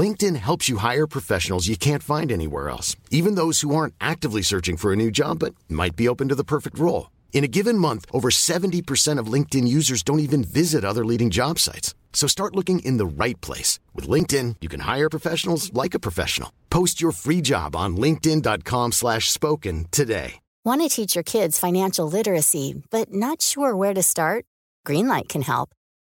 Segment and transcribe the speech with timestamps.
[0.00, 4.42] LinkedIn helps you hire professionals you can't find anywhere else, even those who aren't actively
[4.42, 7.10] searching for a new job but might be open to the perfect role.
[7.32, 11.58] In a given month, over 70% of LinkedIn users don't even visit other leading job
[11.58, 11.96] sites.
[12.12, 13.80] So start looking in the right place.
[13.94, 16.52] With LinkedIn, you can hire professionals like a professional.
[16.70, 20.34] Post your free job on linkedin.com slash spoken today.
[20.64, 24.44] Want to teach your kids financial literacy, but not sure where to start?
[24.86, 25.70] Greenlight can help.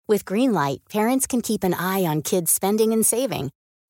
[0.08, 3.52] With Greenlight, parents can keep an eye on kids' spending and saving,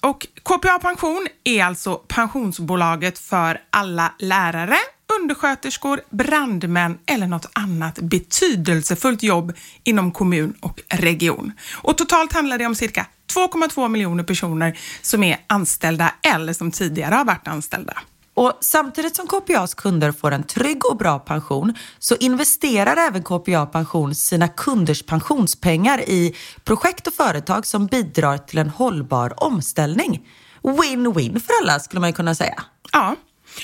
[0.00, 4.76] och KPA Pension är alltså pensionsbolaget för alla lärare,
[5.20, 9.52] undersköterskor, brandmän eller något annat betydelsefullt jobb
[9.84, 11.52] inom kommun och region.
[11.82, 17.14] Och totalt handlar det om cirka 2,2 miljoner personer som är anställda eller som tidigare
[17.14, 17.94] har varit anställda.
[18.34, 23.66] Och samtidigt som KPAs kunder får en trygg och bra pension så investerar även KPA
[23.66, 30.28] Pension sina kunders pensionspengar i projekt och företag som bidrar till en hållbar omställning.
[30.62, 32.62] Win-win för alla skulle man ju kunna säga.
[32.92, 33.16] Ja,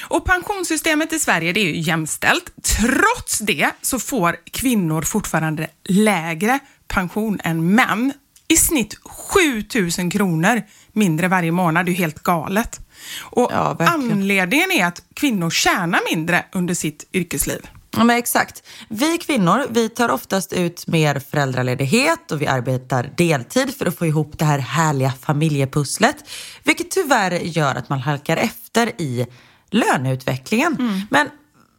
[0.09, 2.53] och pensionssystemet i Sverige det är ju jämställt.
[2.63, 6.59] Trots det så får kvinnor fortfarande lägre
[6.89, 8.13] pension än män.
[8.49, 11.87] I snitt 7000 kronor mindre varje månad.
[11.87, 12.81] Det är ju helt galet.
[13.21, 17.67] Och Ja, anledningen är att kvinnor tjänar mindre under sitt yrkesliv.
[17.97, 18.63] Ja, men exakt.
[18.89, 24.07] Vi kvinnor, vi tar oftast ut mer föräldraledighet och vi arbetar deltid för att få
[24.07, 26.17] ihop det här härliga familjepusslet.
[26.65, 29.27] Vilket tyvärr gör att man halkar efter i
[29.71, 31.07] löneutvecklingen.
[31.11, 31.29] Men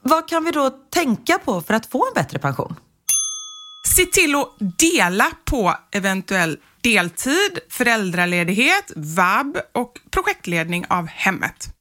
[0.02, 2.76] vad kan vi då tänka på för att få en bättre pension?
[3.96, 11.74] Se till att dela på eventuell deltid, föräldraledighet, vab och projektledning av hemmet.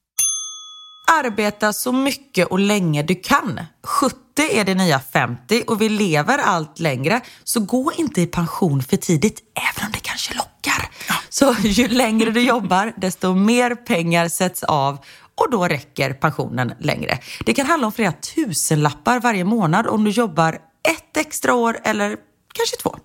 [1.12, 3.60] Arbeta så mycket och länge du kan.
[3.82, 4.16] 70
[4.52, 7.20] är det nya 50 och vi lever allt längre.
[7.44, 10.88] Så gå inte i pension för tidigt, även om det kanske lockar.
[11.28, 14.98] Så ju längre du jobbar, desto mer pengar sätts av
[15.34, 17.18] och då räcker pensionen längre.
[17.44, 22.16] Det kan handla om flera tusenlappar varje månad om du jobbar ett extra år eller
[22.54, 22.97] kanske två.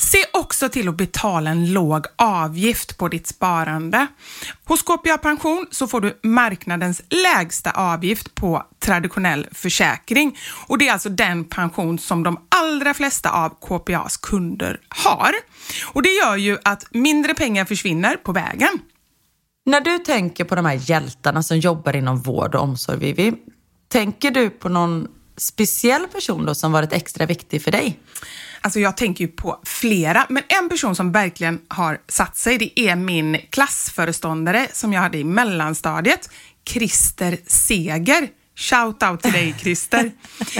[0.00, 4.06] Se också till att betala en låg avgift på ditt sparande.
[4.64, 10.92] Hos KPA Pension så får du marknadens lägsta avgift på traditionell försäkring och det är
[10.92, 15.32] alltså den pension som de allra flesta av KPAs kunder har.
[15.92, 18.78] Och det gör ju att mindre pengar försvinner på vägen.
[19.66, 23.32] När du tänker på de här hjältarna som jobbar inom vård och omsorg, Vivi,
[23.88, 27.98] tänker du på någon speciell person då som varit extra viktig för dig?
[28.60, 32.80] Alltså jag tänker ju på flera, men en person som verkligen har satt sig, det
[32.80, 36.30] är min klassföreståndare som jag hade i mellanstadiet,
[36.66, 38.28] Christer Seger.
[38.56, 40.12] Shout out till dig Christer.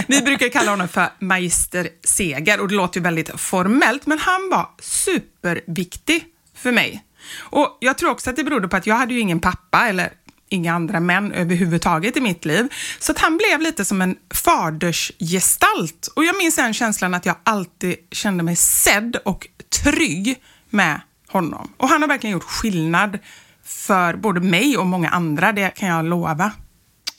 [0.07, 4.49] Vi brukar kalla honom för Magister Seger och det låter ju väldigt formellt, men han
[4.51, 6.25] var superviktig
[6.55, 7.03] för mig.
[7.37, 10.13] Och jag tror också att det berodde på att jag hade ju ingen pappa eller
[10.49, 12.67] inga andra män överhuvudtaget i mitt liv.
[12.99, 16.09] Så att han blev lite som en fadersgestalt.
[16.15, 19.47] Och jag minns den känslan att jag alltid kände mig sedd och
[19.83, 21.73] trygg med honom.
[21.77, 23.19] Och han har verkligen gjort skillnad
[23.63, 26.51] för både mig och många andra, det kan jag lova.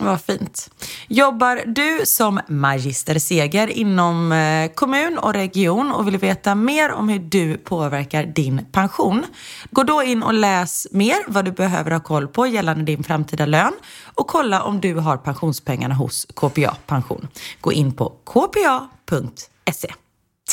[0.01, 0.71] Vad fint.
[1.09, 7.09] Jobbar du som magister Seger inom eh, kommun och region och vill veta mer om
[7.09, 9.27] hur du påverkar din pension?
[9.71, 13.47] Gå då in och läs mer vad du behöver ha koll på gällande din framtida
[13.47, 13.73] lön
[14.15, 17.29] och kolla om du har pensionspengarna hos KPA Pension.
[17.61, 19.89] Gå in på kpa.se.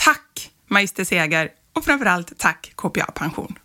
[0.05, 3.55] Tack Magister Seger och framförallt tack KPA Pension.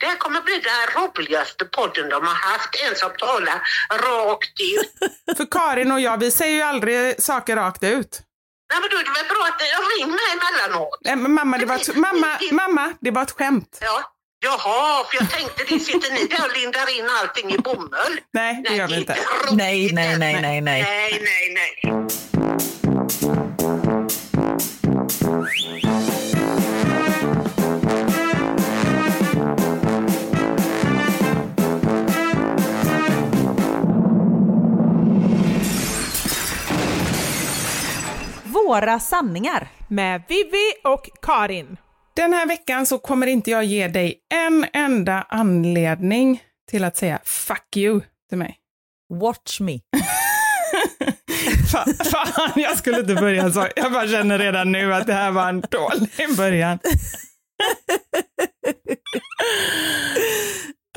[0.00, 2.70] Det här kommer bli den roligaste podden de har haft.
[2.88, 3.58] En som talar
[3.92, 4.92] rakt ut.
[5.36, 8.20] För Karin och jag, vi säger ju aldrig saker rakt ut.
[8.72, 11.06] Nej, men då är det väl bra att jag ringer emellanåt.
[11.06, 13.78] Eh, men mamma, det var ett, mamma, mamma, det var ett skämt.
[13.80, 14.12] Ja.
[14.42, 18.20] Jaha, för jag tänkte det sitter ni där och lindar in allting i bomull?
[18.32, 19.16] Nej, det gör vi inte.
[19.52, 20.82] Nej, nej, nej, nej, nej.
[20.82, 22.69] Nej, nej, nej.
[38.70, 39.68] Våra sanningar.
[39.88, 41.76] Med Vivi och Karin.
[42.16, 47.20] Den här veckan så kommer inte jag ge dig en enda anledning till att säga
[47.24, 48.56] fuck you till mig.
[49.20, 49.72] Watch me.
[51.72, 53.68] Fan, fan, jag skulle inte börja så.
[53.76, 56.78] Jag bara känner redan nu att det här var en dålig början.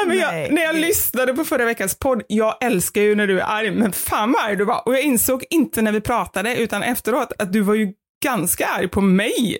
[0.08, 0.42] Men Nej.
[0.42, 3.72] jag, när jag lyssnade på förra veckans podd, jag älskar ju när du är arg,
[3.72, 4.88] men fan vad arg du var.
[4.88, 8.88] Och jag insåg inte när vi pratade, utan efteråt, att du var ju ganska arg
[8.88, 9.58] på mig.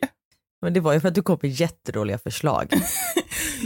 [0.62, 2.74] Men det var ju för att du kom med jättedåliga förslag.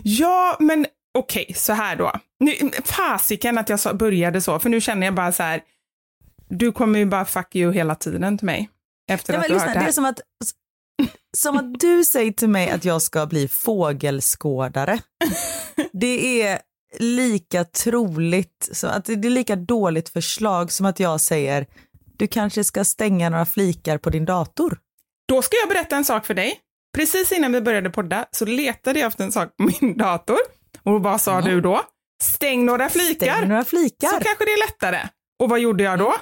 [0.04, 0.86] Ja, men
[1.18, 2.12] okej, så här då.
[2.40, 2.54] Nu,
[2.84, 5.62] fasiken att jag började så, för nu känner jag bara så här,
[6.50, 8.70] du kommer ju bara fuck you hela tiden till mig.
[9.12, 10.20] Efter Ja, att men lyssna, hört det det är som att,
[11.38, 15.00] som att du säger till mig att jag ska bli fågelskådare.
[15.94, 16.60] Det är
[17.00, 21.66] lika troligt, så att det är lika dåligt förslag som att jag säger
[22.18, 24.80] du kanske ska stänga några flikar på din dator.
[25.28, 26.60] Då ska jag berätta en sak för dig.
[26.96, 30.38] Precis innan vi började podda så letade jag efter en sak på min dator.
[30.84, 31.82] Och vad sa du då?
[32.24, 33.36] Stäng några flikar.
[33.36, 34.08] Stäng några flikar.
[34.08, 35.10] Så kanske det är lättare.
[35.40, 36.16] Och vad gjorde jag då?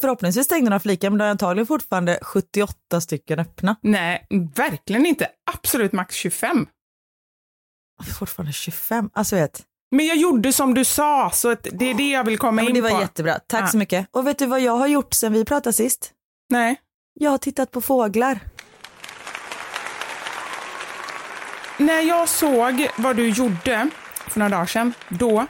[0.00, 3.76] Förhoppningsvis stängde några flikar men det är antagligen fortfarande 78 stycken öppna.
[3.82, 5.28] Nej, verkligen inte.
[5.52, 6.66] Absolut max 25.
[8.18, 9.62] Fortfarande 25, alltså vet.
[9.90, 12.74] Men jag gjorde som du sa, så det är det jag vill komma Ja, in
[12.74, 13.00] det var på.
[13.00, 13.66] jättebra, tack Ja.
[13.66, 14.08] så mycket.
[14.10, 16.12] Och vet du vad jag har gjort sen vi pratade sist?
[16.50, 16.76] Nej.
[17.20, 18.38] Jag har tittat på fåglar.
[21.78, 23.88] När jag såg vad du gjorde
[24.28, 25.46] för några dagar sedan, då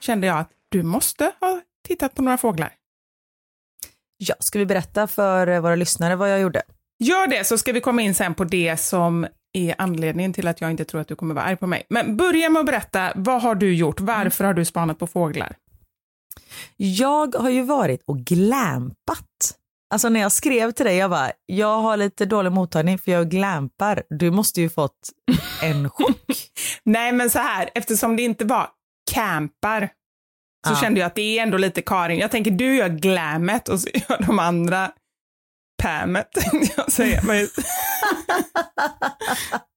[0.00, 2.72] kände jag att du måste ha tittat på några fåglar.
[4.28, 6.62] Ja, ska vi berätta för eh, våra lyssnare vad jag gjorde?
[6.98, 10.60] Gör det så ska vi komma in sen på det som är anledningen till att
[10.60, 11.86] jag inte tror att du kommer vara arg på mig.
[11.88, 14.00] Men börja med att berätta, vad har du gjort?
[14.00, 15.56] Varför har du spanat på fåglar?
[16.76, 19.58] Jag har ju varit och glampat.
[19.90, 23.30] Alltså när jag skrev till dig, jag bara, jag har lite dålig mottagning för jag
[23.30, 24.02] glampar.
[24.10, 25.10] Du måste ju fått
[25.62, 26.50] en chock.
[26.84, 28.68] Nej, men så här, eftersom det inte var
[29.12, 29.88] campar
[30.66, 30.76] så Ja.
[30.80, 32.18] kände jag att det är ändå lite Karin.
[32.18, 34.90] Jag tänker du gör glammet och så gör de andra
[35.82, 36.28] pamet.
[36.76, 37.32] jag, säger.
[37.32, 37.48] Är...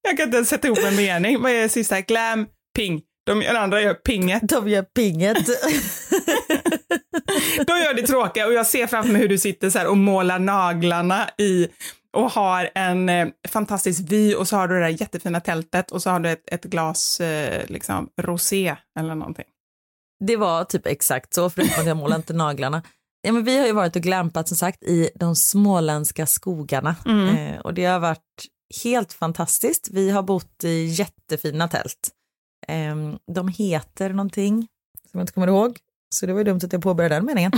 [0.02, 1.42] jag kan inte ens sätta ihop en mening.
[1.42, 2.02] Vad är det sista?
[2.02, 3.02] Glam, ping.
[3.26, 4.42] De andra gör pinget.
[4.50, 5.38] De gör pinget.
[7.68, 9.98] De gör det tråkiga och jag ser framför mig hur du sitter så här och
[9.98, 11.68] målar naglarna i
[12.18, 16.02] och har en eh, fantastisk vy och så har du det där jättefina tältet och
[16.02, 19.46] så har du ett, ett glas eh, liksom rosé eller någonting.
[20.26, 22.82] Det var typ exakt så, förutom att jag målade inte naglarna.
[23.22, 27.36] Ja, men vi har ju varit och glampat som sagt i de småländska skogarna Mm.
[27.36, 28.46] eh, och det har varit
[28.84, 29.90] helt fantastiskt.
[29.92, 32.10] Vi har bott i jättefina tält.
[32.68, 32.96] Eh,
[33.36, 34.68] de heter någonting
[35.12, 35.78] som jag inte kommer ihåg,
[36.16, 37.52] så det var ju dumt att jag påbörjade den meningen.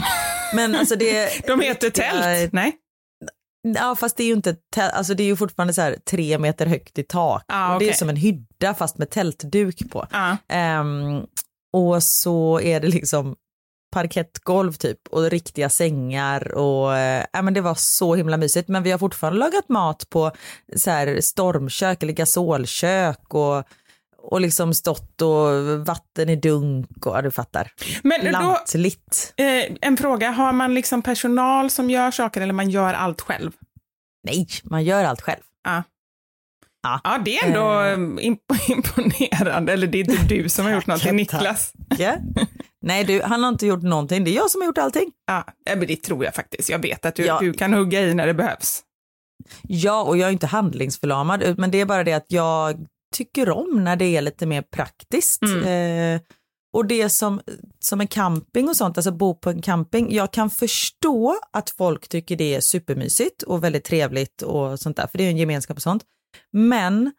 [0.56, 2.54] Men alltså det, De heter tält?
[2.54, 2.76] Nej?
[3.76, 6.38] Ja, fast det är ju inte tält, alltså det är ju fortfarande så här tre
[6.38, 7.44] meter högt i tak.
[7.48, 10.08] Ah, och det är som en hydda fast med tältduk på.
[10.12, 10.38] Ja.
[10.50, 11.26] Ehm,
[11.78, 13.36] och så är det liksom
[13.92, 16.92] parkettgolv typ och riktiga sängar och
[17.34, 18.70] ja, men det var så himla mysigt.
[18.70, 20.32] Men vi har fortfarande lagat mat på
[20.76, 23.64] så här stormkök eller gasolkök och,
[24.18, 27.72] och liksom stått och vatten i dunk och ja, du fattar.
[28.04, 29.34] Men då, Lantligt.
[29.38, 33.52] eh, en fråga, har man liksom personal som gör saker eller man gör allt själv?
[34.24, 35.42] Nej, man gör allt själv.
[35.64, 35.84] Ja.
[36.84, 37.02] Ja.
[37.04, 37.92] Ja, det är ändå Eh.
[37.92, 39.74] eh, imp- imponerande.
[39.74, 41.74] Eller det är inte du som har gjort någonting, Niklas.
[41.98, 42.16] Ja.
[42.82, 44.24] Nej, du, han har inte gjort någonting.
[44.24, 45.12] Det är jag som har gjort allting.
[45.28, 46.70] Ja, eh, men det tror jag faktiskt.
[46.70, 47.40] Jag vet att du, Ja.
[47.40, 48.84] du kan hugga i när det behövs.
[49.64, 53.84] Ja, och jag är inte handlingsförlamad, men det är bara det att jag tycker om
[53.84, 55.44] när det är lite mer praktiskt.
[55.44, 56.22] Eh,
[56.74, 57.42] och det som,
[57.80, 62.08] som är camping och sånt, alltså bo på en camping, jag kan förstå att folk
[62.08, 65.78] tycker det är supermysigt och väldigt trevligt och sånt där, för det är en gemenskap
[65.78, 66.04] och sånt.
[66.52, 67.12] Men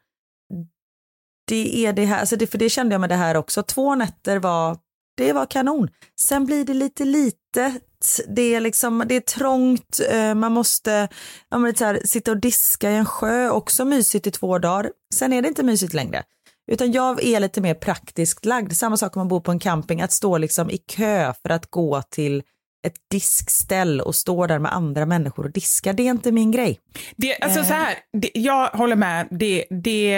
[1.49, 3.95] det är det här, alltså det, för det kände jag med det här också, två
[3.95, 4.79] nätter var,
[5.17, 5.89] det var kanon.
[6.21, 7.83] Sen blir det lite litet,
[8.29, 11.09] det är liksom, det är trångt, eh, man måste
[11.49, 14.91] ja, men så här, sitta och diska i en sjö, också mysigt i två dagar.
[15.15, 16.23] Sen är det inte mysigt längre.
[16.71, 18.73] Utan jag är lite mer praktiskt lagd.
[18.73, 21.71] Samma sak om man bor på en camping, att stå liksom i kö för att
[21.71, 22.43] gå till
[22.87, 25.93] ett diskställ och stå där med andra människor och diska.
[25.93, 26.81] Det är inte min grej.
[27.17, 29.29] Det, alltså så här, det, jag håller med.
[29.31, 30.15] Det, det,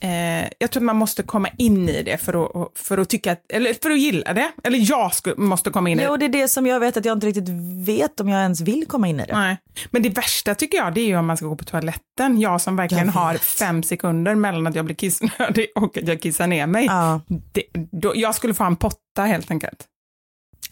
[0.00, 3.32] eh, jag tror att man måste komma in i det för att, för att tycka
[3.32, 4.52] att, eller för att gilla det.
[4.62, 6.08] Eller jag skulle, måste komma in i det.
[6.08, 7.48] Jo, det är det som jag vet att jag inte riktigt
[7.88, 9.36] vet om jag ens vill komma in i det.
[9.36, 9.58] Nej.
[9.90, 12.40] Men det värsta tycker jag det är ju om man ska gå på toaletten.
[12.40, 16.20] Jag som verkligen Jag har fem sekunder mellan att jag blir kissnödig och att jag
[16.20, 16.84] kissar ner mig.
[16.84, 17.20] Ja.
[17.52, 19.84] Det, då, jag skulle få en potta helt enkelt.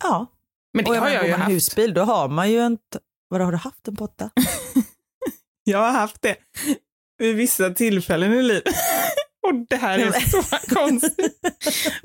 [0.03, 0.27] ja.
[0.75, 1.51] Men det Och jag har jag bor ju haft.
[1.53, 2.79] husbil, då har man ju en...
[3.29, 4.31] Vadå, har du haft en potta?
[5.65, 6.37] Jag har haft det
[7.19, 8.75] vid vissa tillfällen i livet.
[9.43, 10.43] Och det här är så
[10.75, 11.41] konstigt.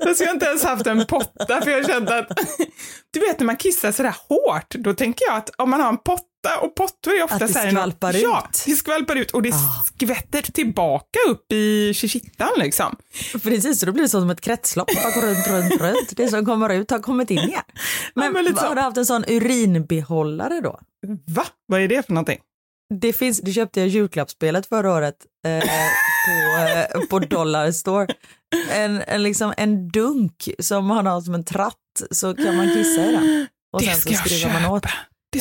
[0.04, 2.28] Fast jag har inte ens haft en potta för jag känt att,
[3.12, 5.96] du vet när man kissar sådär hårt, då tänker jag att om man har en
[5.98, 6.24] potta
[6.62, 8.62] och pottor är ofta Att det så här, skvalpar Ja, ut.
[8.66, 9.82] det skvalpar ut och det Ah.
[9.86, 12.96] skvätter tillbaka upp i kittan liksom.
[13.42, 14.88] Precis, så då blir det så som ett kretslopp.
[14.94, 16.16] Bara runt, runt, runt.
[16.16, 17.62] Det som kommer ut har kommit in igen.
[18.14, 18.66] Men, men lite så.
[18.66, 20.80] har du haft en sån urinbehållare då?
[21.26, 21.46] Va?
[21.66, 22.38] Vad är det för någonting?
[23.00, 25.14] Det finns, det köpte jag julklappsspelet förra året
[25.46, 25.62] eh,
[26.28, 28.06] på, eh, på Dollar Store.
[28.72, 31.74] En, en, liksom, en dunk som man har som en tratt
[32.10, 33.46] så kan man kissa i den.
[33.72, 34.52] Och det sen så köpa.
[34.60, 34.86] man åt.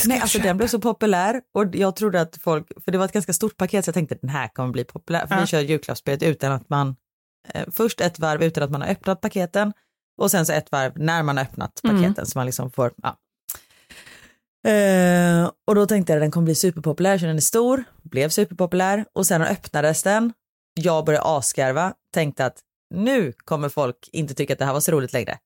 [0.06, 0.48] Nej, alltså köpa.
[0.48, 3.58] den blev så populär och jag trodde att folk, för det var ett ganska stort
[3.58, 5.28] paket så jag tänkte att den här kommer bli populär.
[5.28, 5.42] För Ja.
[5.42, 6.96] vi kör julklappsspelet utan att man,
[7.54, 9.74] eh, först ett varv utan att man har öppnat paketen
[10.22, 11.96] och sen så ett varv när man har öppnat Mm.
[12.02, 13.18] paketen så man liksom får, ja.
[14.72, 18.30] Eh, och då tänkte jag att den kommer bli superpopulär så den är stor, blev
[18.30, 20.34] superpopulär och sen öppnades den.
[20.78, 22.60] Jag började asgarva, tänkte att
[22.96, 25.38] nu kommer folk inte tycka att det här var så roligt längre.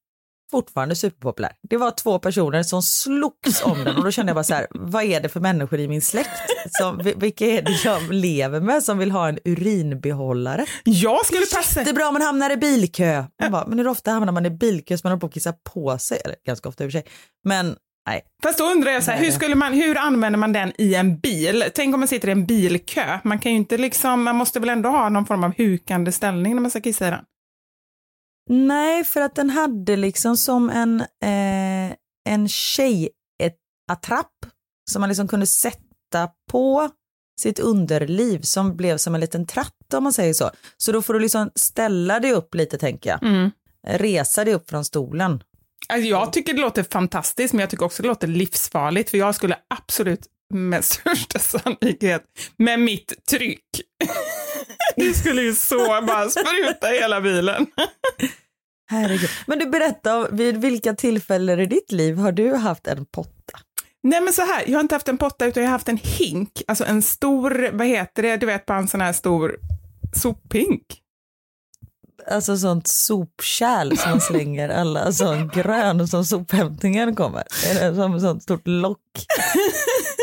[0.51, 1.51] Fortfarande superpopulär.
[1.69, 4.67] Det var två personer som slogs om den och då kände jag bara så här,
[4.73, 6.29] vad är det för människor i min släkt?
[6.69, 10.65] Som, vi- vilka är det jag lever med som vill ha en urinbehållare?
[10.83, 11.83] Jag skulle passa...
[11.83, 13.23] Det är bra om man hamnar i bilkö.
[13.41, 15.53] Man bara, men hur ofta hamnar man i bilkö så man håller på att kissa
[15.73, 16.21] på sig?
[16.25, 17.07] Eller ganska ofta i och för sig.
[17.43, 17.75] Men
[18.07, 20.95] nej, Fast då undrar jag så här, hur, skulle man, hur använder man den i
[20.95, 21.63] en bil?
[21.75, 23.19] Tänk om man sitter i en bilkö.
[23.23, 26.55] Man kan ju inte liksom, man måste väl ändå ha någon form av hukande ställning
[26.55, 27.25] när man ska kissa i den.
[28.49, 31.95] Nej, för att den hade liksom som en, eh,
[32.29, 34.45] en tjejattrapp
[34.91, 36.89] som man liksom kunde sätta på
[37.41, 40.51] sitt underliv som blev som en liten tratt om man säger så.
[40.77, 43.19] Så då får du liksom ställa dig upp lite tänker jag.
[43.87, 45.43] Resa dig upp från stolen.
[45.89, 49.35] Alltså, jag tycker det låter fantastiskt, men jag tycker också det låter livsfarligt, för jag
[49.35, 52.23] skulle absolut med största sannolikhet
[52.57, 53.65] med mitt tryck,
[54.95, 57.67] det skulle ju så bara spruta hela bilen.
[58.89, 59.29] Herregud.
[59.47, 63.59] Men du berätta, vid vilka tillfällen i ditt liv har du haft en potta?
[64.03, 65.97] Nej men så här, jag har inte haft en potta utan jag har haft en
[65.97, 69.59] hink, alltså en stor, vad heter det, du vet bara en sån här stor
[70.15, 70.83] sophink.
[72.27, 77.43] Alltså sånt sopkärl som man slänger alla sån grön som sophämtningen kommer.
[77.69, 78.99] Är det Som ett sånt stort lock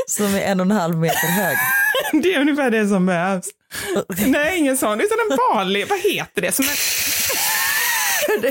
[0.06, 1.56] som är en och en halv meter hög.
[2.22, 3.46] Det är ungefär det som behövs.
[4.26, 6.52] Nej, ingen sån, utan en vanlig, vad heter det?
[6.52, 7.07] Som en...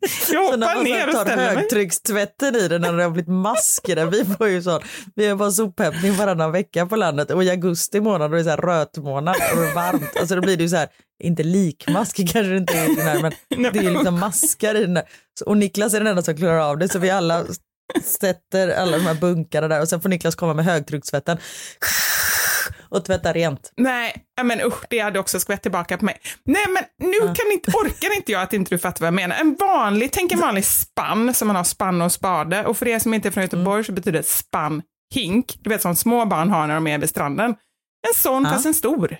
[0.00, 1.56] Jag Så när hoppar man ner och tar ställer mig.
[1.56, 3.96] högtryckstvätten i den när det har blivit masker.
[3.96, 4.06] där.
[4.06, 4.80] Vi får ju sån,
[5.14, 8.44] vi har bara sophämtning varannan vecka på landet och i augusti månad då är det
[8.44, 10.16] så här rötmånad och det är varmt.
[10.20, 10.88] Alltså då blir det ju så här,
[11.24, 13.32] inte likmask kanske det inte är den här, men
[13.72, 15.04] det är liksom maskar i den där.
[15.46, 17.44] Och Niklas är den enda som klarar av det så vi alla
[18.04, 21.38] sätter alla de här bunkarna där och sen får Niklas komma med högtryckstvätten
[22.88, 23.72] och tvätta rent.
[23.76, 26.20] Nej, men usch, det hade också skvätt tillbaka på mig.
[26.44, 29.36] Nej, men nu kan inte, orkar inte jag att inte du fattar vad jag menar.
[29.36, 32.64] En vanlig, tänk en vanlig spann som man har spann och spade.
[32.66, 34.82] Och för er som inte är från Göteborg så betyder spann
[35.14, 35.58] hink.
[35.60, 37.50] Du vet som små barn har när de är vid stranden.
[38.08, 38.50] En sån Ja.
[38.50, 39.16] fast en stor.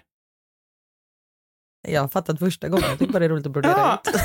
[1.89, 4.03] Jag har fattat första gången, jag tycker bara det är roligt att brodera Ja.
[4.07, 4.15] ut.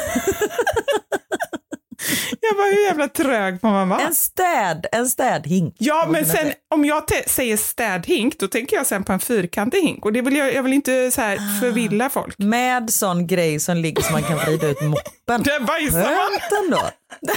[2.49, 4.01] Jag var hur jävla trög får man vara?
[4.01, 5.75] En städ, en städhink.
[5.77, 6.53] Ja, men sen säga?
[6.75, 10.05] om jag säger städhink, då tänker jag sen på en fyrkantig hink.
[10.05, 11.59] Och det vill jag, jag vill inte så här Ah.
[11.61, 12.37] förvilla folk.
[12.37, 15.03] Med sån grej som ligger så man kan vrida ut moppen.
[15.43, 16.09] Där bajsar man.
[16.09, 16.89] Skönt ändå.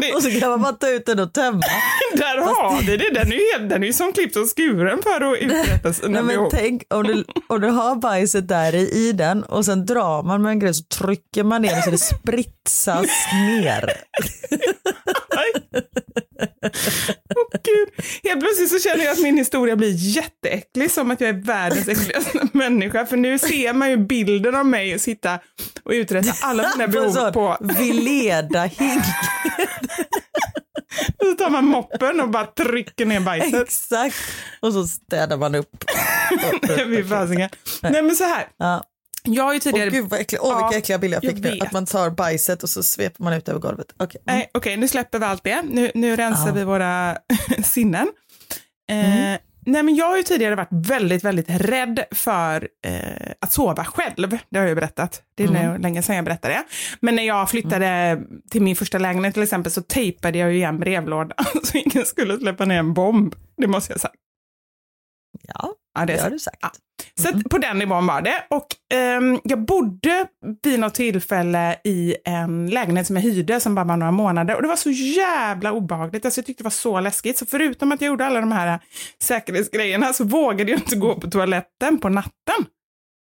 [0.00, 1.62] Det, Och så kan man bara ta ut den och tömma.
[2.16, 3.10] där har vi det.
[3.10, 6.36] Den är ju, helt, den är som klippt och skuren för att uträtta sina Nej,
[6.36, 10.22] men tänk om du, om du har bajset där i, i den och sen drar
[10.22, 13.92] man med en grej så trycker man ner så det spritsas ner.
[17.36, 17.88] Åh, Gud.
[18.22, 21.88] Helt plötsligt så känner jag att min historia blir jätteäcklig, som att jag är världens
[21.88, 23.06] äckligaste människa.
[23.06, 25.38] För nu ser man ju bilden av mig sitta
[25.82, 27.56] och uträtta alla mina På behov sån på...
[27.60, 29.04] Vileda-hink.
[31.18, 33.62] Så tar man moppen och bara trycker ner bajset.
[33.62, 34.16] Exakt.
[34.60, 35.84] Och så städar man upp.
[36.76, 37.50] Fy fasiken.
[37.82, 38.46] Nej men så här.
[38.56, 38.84] Ja.
[39.28, 39.90] Jag har ju Åh tidigare...
[39.90, 40.44] gud vad äckligt.
[40.44, 41.50] Åh vilka äckliga bilder jag jag fick nu.
[41.50, 41.62] vet.
[41.62, 43.86] Att man tar bajset och så sveper man ut över golvet.
[43.98, 44.20] Okej.
[44.26, 44.38] Mm.
[44.38, 45.62] Nej, Okej, nu släpper vi allt det.
[45.62, 46.52] Nu, nu rensar Ja.
[46.52, 47.18] vi våra
[47.64, 48.08] sinnen.
[48.90, 49.38] Eh, Mm.
[49.66, 54.30] Nej, men jag har ju tidigare varit väldigt, väldigt rädd för eh, att sova själv.
[54.30, 55.22] Det har jag ju berättat.
[55.34, 55.80] Det är Mm.
[55.80, 56.64] länge sedan jag berättade det.
[57.00, 58.20] Men när jag flyttade
[58.50, 61.32] till min första lägenhet till exempel så tejpade jag ju igen brevlådan
[61.64, 63.34] så ingen skulle släppa ner en bomb.
[63.56, 64.12] Det måste jag säga.
[65.42, 66.58] Ja, Ja, det det har du sagt.
[66.60, 66.70] Ja.
[67.20, 68.44] Så att på den nivån var det.
[68.50, 70.26] Och ehm, jag bodde
[70.62, 74.62] vid något tillfälle i en lägenhet som jag hyrde som bara var några månader och
[74.62, 76.24] det var så jävla obehagligt.
[76.24, 77.38] Alltså jag tyckte det var så läskigt.
[77.38, 78.80] Så förutom att jag gjorde alla de här
[79.22, 82.66] säkerhetsgrejerna så vågade jag inte gå på toaletten på natten.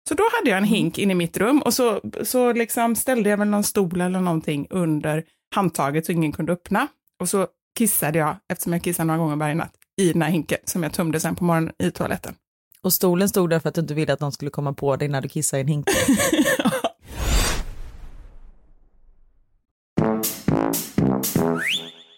[0.09, 3.31] Så då hade jag en hink in i mitt rum och så, så liksom ställde
[3.31, 6.89] jag väl någon stol eller någonting under handtaget så ingen kunde öppna.
[7.21, 7.47] Och så
[7.79, 10.93] kissade jag, eftersom jag kissade några gånger varje natt, i den här hinken som jag
[10.93, 12.35] tömde sen på morgonen i toaletten.
[12.87, 15.09] Och stolen stod där för att du inte ville att någon skulle komma på dig
[15.09, 15.87] när du kissade i en hink.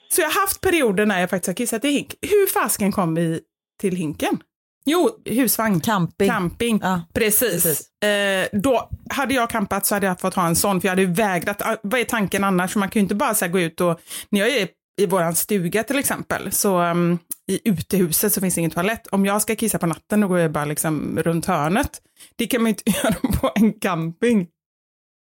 [0.08, 2.14] Så jag har haft perioder när jag faktiskt har kissat i hink.
[2.22, 3.40] Hur fasken kom vi
[3.80, 4.38] till hinken?
[4.87, 5.80] Jo, husvagn.
[5.80, 6.28] Camping.
[6.28, 6.80] Camping.
[6.82, 7.62] Ja, precis.
[7.62, 8.02] precis.
[8.02, 11.06] Eh, då hade jag campat så hade jag fått ha en sån, för jag hade
[11.06, 11.62] vägrat.
[11.62, 12.76] ah, Vad är tanken annars?
[12.76, 14.68] Man kan ju inte bara så gå ut och, när jag är
[14.99, 19.07] i våran stuga till exempel, så um, i utehuset så finns ingen toalett.
[19.07, 22.02] Om jag ska kissa på natten, då går jag bara liksom runt hörnet.
[22.37, 24.49] Det kan man ju inte göra på en camping.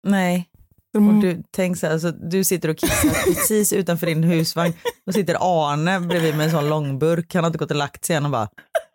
[0.07, 0.49] Nej.
[0.97, 1.15] Mm.
[1.15, 4.73] Och du, tänk så här, så du sitter och kissar precis utanför din husvagn.
[5.05, 7.33] Då sitter Arne bredvid med en sån långburk.
[7.33, 8.49] Han har inte gått och lagt sig än och bara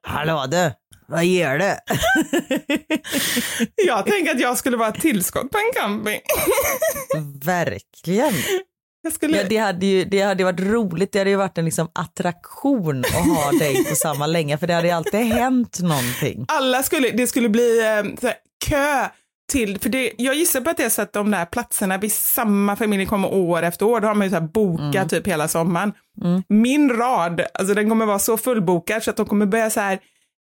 [0.07, 0.73] Hallå du,
[1.07, 1.75] vad gör du?
[3.87, 6.21] Jag tänker att jag skulle vara ett tillskott på en camping.
[7.45, 8.35] Verkligen.
[9.11, 9.37] Skulle...
[9.37, 13.01] Ja, det, hade ju, det hade varit roligt, det hade ju varit en liksom attraktion
[13.01, 16.45] att ha dig på samma länge för det hade ju alltid hänt någonting.
[16.49, 17.87] alla skulle, det skulle bli eh,
[18.23, 18.35] här,
[18.69, 19.09] kö
[19.53, 22.13] till, för det, jag gissar på att det är så att de där platserna vid
[22.13, 25.49] samma familj kommer år efter år, då har man ju så här bokat typ hela
[25.49, 25.93] sommaren.
[26.49, 29.99] Min rad, alltså den kommer vara så fullbokad så att de kommer börja så här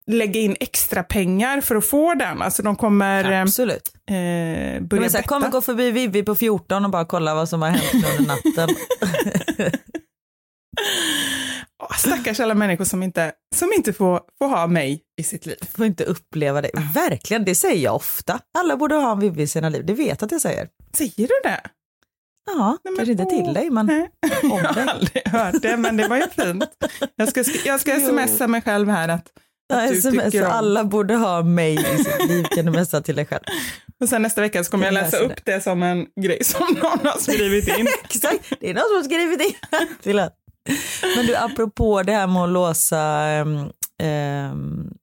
[0.09, 2.41] lägga in extra pengar för att få den.
[2.41, 3.91] Alltså de kommer eh, Absolut.
[4.09, 5.51] eh, börja så här, kommer betta.
[5.57, 8.69] gå förbi Vivi på 14 och bara kolla vad som har hänt under natten.
[11.83, 15.55] Åh, Stackars alla människor som inte, som inte får, får ha mig i sitt liv.
[15.75, 16.71] Får inte uppleva det.
[16.93, 18.39] Verkligen, det säger jag ofta.
[18.57, 20.67] Alla borde ha en Vivi i sina liv, det vet att jag säger.
[20.97, 21.61] Säger du det?
[22.51, 24.09] Ja, Nej, men kanske inte till dig men nej.
[24.43, 24.85] om Jag har dig.
[24.89, 26.63] aldrig hört det, men det var ju fint.
[27.15, 29.27] Jag ska, jag ska smsa mig själv här att,
[29.73, 33.43] sms, alla borde ha mig i sitt liv kan du messa till dig själv.
[34.01, 36.67] Och sen nästa vecka så kommer jag Jag läsa upp det som en grej som
[36.81, 37.87] någon har skrivit in.
[38.03, 39.55] Exakt, det är någon som har skrivit in
[40.03, 40.35] till att.
[41.15, 43.69] Men du, apropå det här med att låsa, ehm,
[44.03, 44.93] ehm,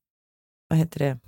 [0.69, 1.19] vad heter det,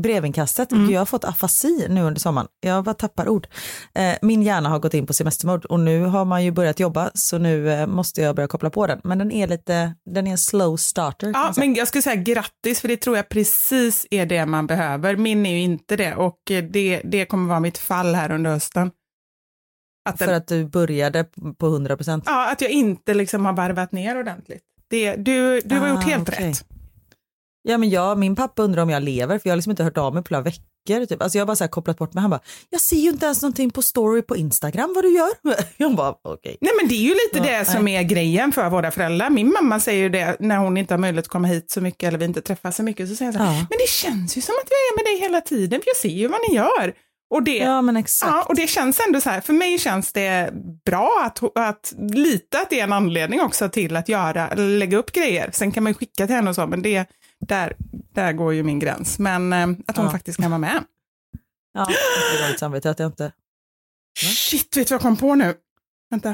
[0.00, 0.72] brevinkastet.
[0.72, 0.90] Mm.
[0.90, 2.48] Jag har fått afasi nu under sommaren.
[2.60, 3.46] Jag bara tappar ord.
[3.94, 7.10] Eh, min hjärna har gått in på semestermode och nu har man ju börjat jobba
[7.14, 9.00] så nu eh, måste jag börja koppla på den.
[9.04, 11.30] Men den är lite, den är en slow starter.
[11.34, 15.16] Ja, men jag skulle säga grattis, för det tror jag precis är det man behöver.
[15.16, 18.50] Min är ju inte det och eh, det, det kommer vara mitt fall här under
[18.50, 18.90] hösten.
[20.08, 21.24] Att, den, För att du började
[21.58, 22.24] på 100 procent.
[22.26, 24.62] ja, att jag inte liksom har varvat ner ordentligt.
[24.90, 26.48] Det, du du har Ah, gjort helt okej.
[26.48, 26.64] rätt.
[27.62, 29.98] Ja men jag, min pappa undrar om jag lever för jag har liksom inte hört
[29.98, 31.06] av mig på flera veckor.
[31.08, 31.22] Typ.
[31.22, 32.22] Alltså jag har bara så här kopplat bort mig.
[32.22, 35.30] Han bara, jag ser ju inte ens någonting på story på Instagram vad du gör.
[35.76, 36.56] Jag bara, okej.
[36.60, 37.64] Nej men det är ju lite Ja, det nej.
[37.64, 39.30] som är grejen för våra föräldrar.
[39.30, 42.08] Min mamma säger ju det när hon inte har möjlighet att komma hit så mycket
[42.08, 43.08] eller vi inte träffas så mycket.
[43.08, 43.66] Så säger hon så här, Ja.
[43.70, 46.18] men det känns ju som att jag är med dig hela tiden för jag ser
[46.18, 46.94] ju vad ni gör.
[47.34, 48.32] Och det, Ja men exakt.
[48.32, 50.50] Ja, och det känns ändå så här, för mig känns det
[50.86, 55.12] bra att, att lita att det är en anledning också till att göra, lägga upp
[55.12, 55.50] grejer.
[55.52, 57.04] Sen kan man ju skicka till henne och så, men det,
[57.48, 57.76] där,
[58.12, 59.18] där går ju min gräns.
[59.18, 60.12] Men eh, att hon Ja.
[60.12, 60.84] faktiskt kan vara med.
[61.74, 61.86] Ja,
[62.32, 63.32] jag dåligt samvete att jag inte...
[64.18, 65.54] Shit, vet du vad jag kom på nu?
[66.10, 66.28] Vänta.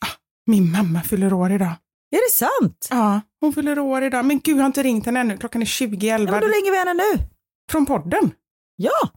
[0.00, 0.08] Ah,
[0.46, 1.72] min mamma fyller år idag.
[2.10, 2.88] Är det sant?
[2.90, 4.24] Ja, hon fyller år idag.
[4.24, 5.36] Men gud, jag har inte ringt henne ännu.
[5.36, 6.30] Klockan är 20 i Ja, 11.
[6.32, 7.24] men då ringer vi henne nu.
[7.70, 8.30] Från podden.
[8.76, 9.10] Ja,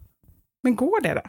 [0.63, 1.21] Men går det då?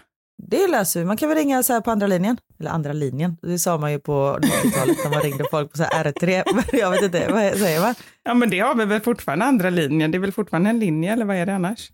[0.51, 1.07] Det löser vi.
[1.07, 2.39] Man kan väl ringa så här på andra linjen.
[2.61, 5.83] Eller andra linjen, det sa man ju på 90-talet när man ringde folk på så
[5.83, 6.43] här R3.
[6.55, 7.95] Men jag vet inte, vad säger man?
[8.25, 10.11] Ja, men det har vi väl fortfarande andra linjen.
[10.11, 11.91] Det är väl fortfarande en linje, eller vad är det annars?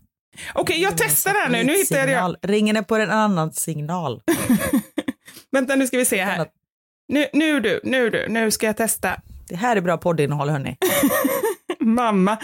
[0.53, 1.63] Okej, jag testar det här nu.
[1.63, 2.35] Nu hittade jag...
[2.41, 4.21] Ringer ni på en annan signal?
[5.51, 6.47] Vänta, nu ska vi se här.
[7.07, 9.21] Nu, nu du, nu du, nu ska jag testa.
[9.49, 10.77] Det här är bra poddinnehåll hörni.
[11.79, 12.37] Mamma.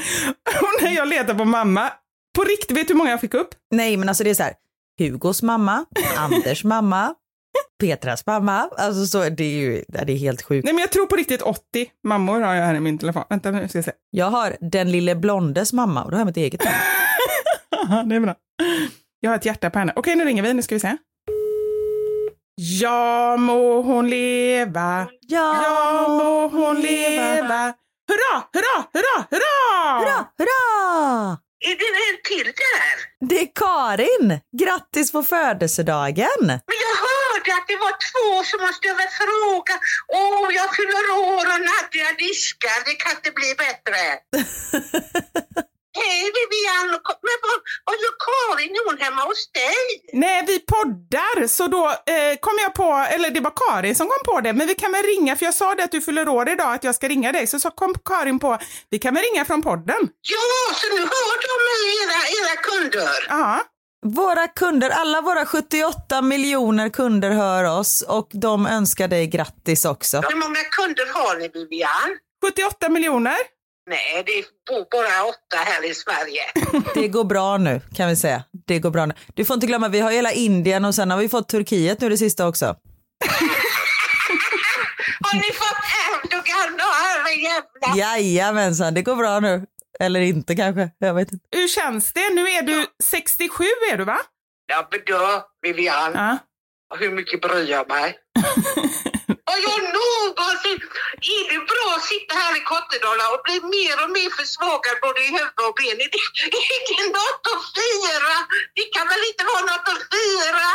[0.62, 1.90] Och när jag letar på mamma,
[2.36, 3.50] på riktigt, vet du hur många jag fick upp?
[3.72, 4.54] Nej men alltså det är så här,
[5.00, 5.86] Hugos mamma,
[6.18, 7.16] Anders mamma,
[7.80, 8.70] Petras mamma.
[8.78, 10.66] Alltså så, det är ju det är helt sjukt.
[10.66, 11.62] Nej men jag tror på riktigt 80
[12.08, 13.24] mammor har jag här i min telefon.
[13.30, 13.92] Vänta nu ska jag se.
[14.10, 16.76] Jag har den lille blondes mamma och då har jag mitt eget namn.
[17.90, 18.36] Ja, det är bra.
[19.20, 19.94] Jag har ett hjärta på henne.
[19.96, 20.54] Okej, nu ringer vi.
[20.54, 20.98] Nu ska vi se.
[22.56, 25.08] Ja må hon leva.
[25.22, 27.74] Ja må hon leva.
[28.08, 30.00] Hurra, hurra, hurra, hurra!
[30.00, 31.38] Hurra, hurra!
[31.60, 32.96] Är det en till där?
[33.30, 34.40] Det är Karin!
[34.62, 36.46] Grattis på födelsedagen!
[36.48, 39.76] Men jag hörde att det var två som måste över fråga.
[40.08, 42.80] Åh, jag fyller år och Nadja diskar.
[42.86, 44.02] Det kan inte bli bättre.
[46.00, 46.88] Hej Vivian!
[47.28, 48.72] Men vad, vad gör Karin?
[48.76, 49.78] Är hon hemma hos dig?
[50.14, 54.34] Nej, vi poddar, så då eh, kom jag på, eller det var Karin som kom
[54.34, 56.50] på det, men vi kan väl ringa, för jag sa det att du fyller år
[56.50, 58.58] idag, att jag ska ringa dig, så, så kom Karin på,
[58.90, 60.02] vi kan väl ringa från podden?
[60.34, 63.26] Ja, så nu hör de mig, era, era kunder.
[63.30, 63.62] Ja.
[64.06, 70.22] Våra kunder, alla våra 78 miljoner kunder hör oss och de önskar dig grattis också.
[70.30, 72.18] Hur många kunder har ni Vivian?
[72.46, 73.55] 78 miljoner.
[73.88, 76.42] Nej, det bor bara åtta här i Sverige.
[76.94, 78.44] Det går bra nu kan vi säga.
[78.68, 79.14] Det går bra nu.
[79.34, 82.10] Du får inte glömma, vi har hela Indien och sen har vi fått Turkiet nu
[82.10, 82.66] det sista också.
[85.24, 85.78] har ni fått
[86.24, 86.84] Erdogan då?
[86.94, 87.98] Herrejävlar!
[87.98, 89.66] Jajamensan, det går bra nu.
[90.00, 91.46] Eller inte kanske, jag vet inte.
[91.52, 92.30] Hur känns det?
[92.34, 94.18] Nu är du 67 är du va?
[94.68, 96.38] Ja, men då, Vivian, Ja.
[97.00, 98.16] hur mycket bryr jag mig?
[99.50, 100.80] Har jag någonsin...
[101.36, 105.20] Är det bra att sitta här i Kottedala och bli mer och mer försvagad både
[105.26, 105.98] i huvud och ben?
[106.06, 106.22] Är det,
[106.78, 108.36] är det något att fira?
[108.78, 110.68] Det kan väl inte vara något att fira?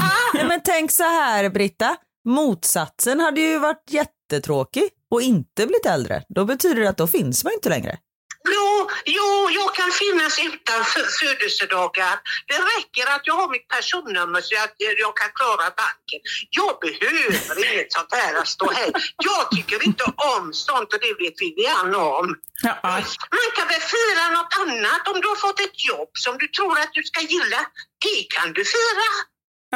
[0.00, 0.28] Ah?
[0.36, 1.90] Nej, men tänk så här Britta,
[2.38, 6.22] motsatsen hade ju varit jättetråkig och inte blivit äldre.
[6.28, 7.98] Då betyder det att då finns man inte längre.
[8.48, 10.84] Jo, jo, jag kan finnas utan
[11.20, 12.14] födelsedagar.
[12.46, 16.20] Det räcker att jag har mitt personnummer så att jag kan klara banken.
[16.50, 18.90] Jag behöver inget sånt här att stå här.
[19.28, 20.04] Jag tycker inte
[20.34, 22.26] om sånt och det vet Vivian om.
[22.62, 22.78] Ja.
[23.38, 26.78] Man kan väl fira något annat om du har fått ett jobb som du tror
[26.78, 27.60] att du ska gilla.
[28.04, 29.08] Det kan du fira.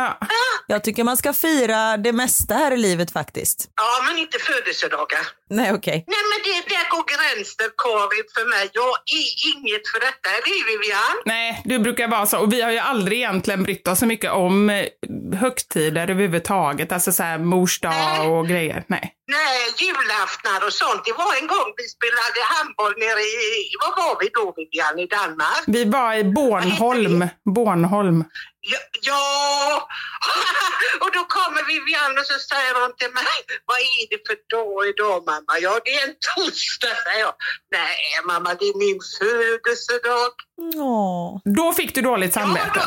[0.02, 0.26] Ja.
[0.66, 3.70] Jag tycker man ska fira det mesta här i livet faktiskt.
[3.76, 5.20] Ja, men inte födelsedagar.
[5.50, 6.04] Nej okej.
[6.06, 8.70] Nej, men det, där går gränsen, Karin, för mig.
[8.72, 10.28] Jag är inget för detta.
[10.36, 11.16] Är det Vivian?
[11.24, 12.38] Nej, du brukar vara så.
[12.38, 14.86] Och vi har ju aldrig egentligen brytt oss så mycket om eh,
[15.40, 16.92] högtider överhuvudtaget.
[16.92, 18.84] Alltså så här mors dag och grejer.
[18.86, 19.14] Nej.
[19.30, 21.02] Nej, julaftnar och sånt.
[21.04, 23.38] Det var en gång vi spelade handboll nere i,
[23.82, 25.64] vad var vi då Vivian, i Danmark?
[25.66, 27.28] Vi var i Bornholm.
[27.54, 28.24] Bornholm.
[28.72, 29.88] Ja, ja.
[31.02, 33.24] och då kommer Vivian och så säger hon till mig,
[33.68, 35.52] vad är det för dag idag mamma?
[35.60, 37.34] Ja, det är en torsdag, säger jag.
[37.72, 40.32] Nej mamma, det är min födelsedag.
[40.76, 41.40] Åh.
[41.58, 42.80] Då fick du dåligt Ja, samvete.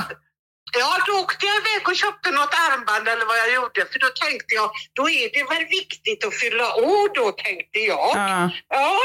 [0.74, 3.86] då, ja, då åkte jag iväg och köpte något armband eller vad jag gjorde.
[3.92, 8.12] För då tänkte jag, då är det väl viktigt att fylla år då, tänkte jag.
[8.16, 8.50] Ja.
[8.70, 9.00] Ja.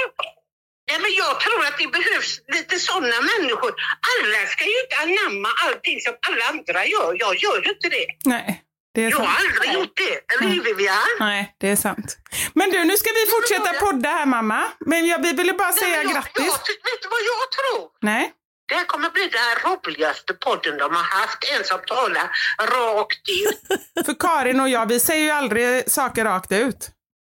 [0.90, 3.72] Nej, men jag tror att det behövs lite sådana människor.
[4.12, 7.16] Alla ska ju inte anamma allting som alla andra gör.
[7.24, 8.06] Jag gör ju inte det.
[8.24, 8.62] Nej,
[8.94, 9.38] det är Jag har sant.
[9.40, 10.14] aldrig gjort det.
[10.34, 10.96] Eller hur Vivian?
[11.20, 12.16] Nej, det är sant.
[12.54, 14.60] Men du, nu ska vi fortsätta podda här mamma.
[14.86, 16.32] Men jag, vi ville bara Nej, säga jag, grattis.
[16.36, 16.52] Jag,
[16.88, 17.90] vet du vad jag tror?
[18.00, 18.32] Nej.
[18.68, 21.38] Det här kommer bli den roligaste podden de har haft.
[21.56, 22.28] En som talar
[22.60, 23.80] rakt ut.
[24.06, 26.88] För Karin och jag, vi säger ju aldrig saker rakt ut.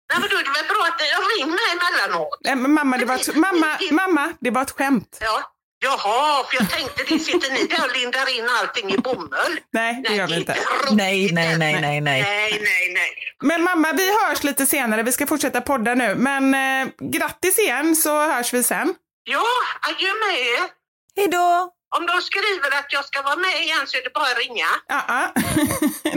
[0.09, 2.39] Nej, men då är det väl bra att jag ringer emellanåt.
[2.43, 5.17] Nej, men mamma, det var ett, mamma, mamma, det var ett skämt.
[5.21, 5.53] Ja.
[5.79, 9.59] Jaha, för jag tänkte det sitter ni där och lindar in allting i bomull.
[9.73, 10.57] Nej, det gör vi inte.
[10.91, 12.21] Nej, nej, nej, nej, nej.
[12.21, 13.09] Nej, nej, nej.
[13.43, 15.03] Men mamma, vi hörs lite senare.
[15.03, 16.15] Vi ska fortsätta podda nu.
[16.15, 18.95] Men eh, grattis igen så hörs vi sen.
[19.23, 19.43] Ja,
[19.89, 20.69] adjö med er.
[21.15, 21.71] Hej då!
[21.97, 24.69] Om de skriver att jag ska vara med igen så är det bara att ringa.
[24.87, 25.21] Ja, ja.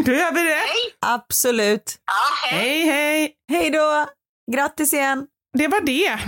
[0.07, 0.55] Då gör vi det.
[0.55, 0.85] Hej!
[1.01, 1.99] Absolut.
[2.07, 2.85] Ja, hej!
[2.85, 3.35] Hej, hej.
[3.53, 4.07] Hej då!
[4.53, 5.27] Grattis igen!
[5.59, 6.19] Det var det.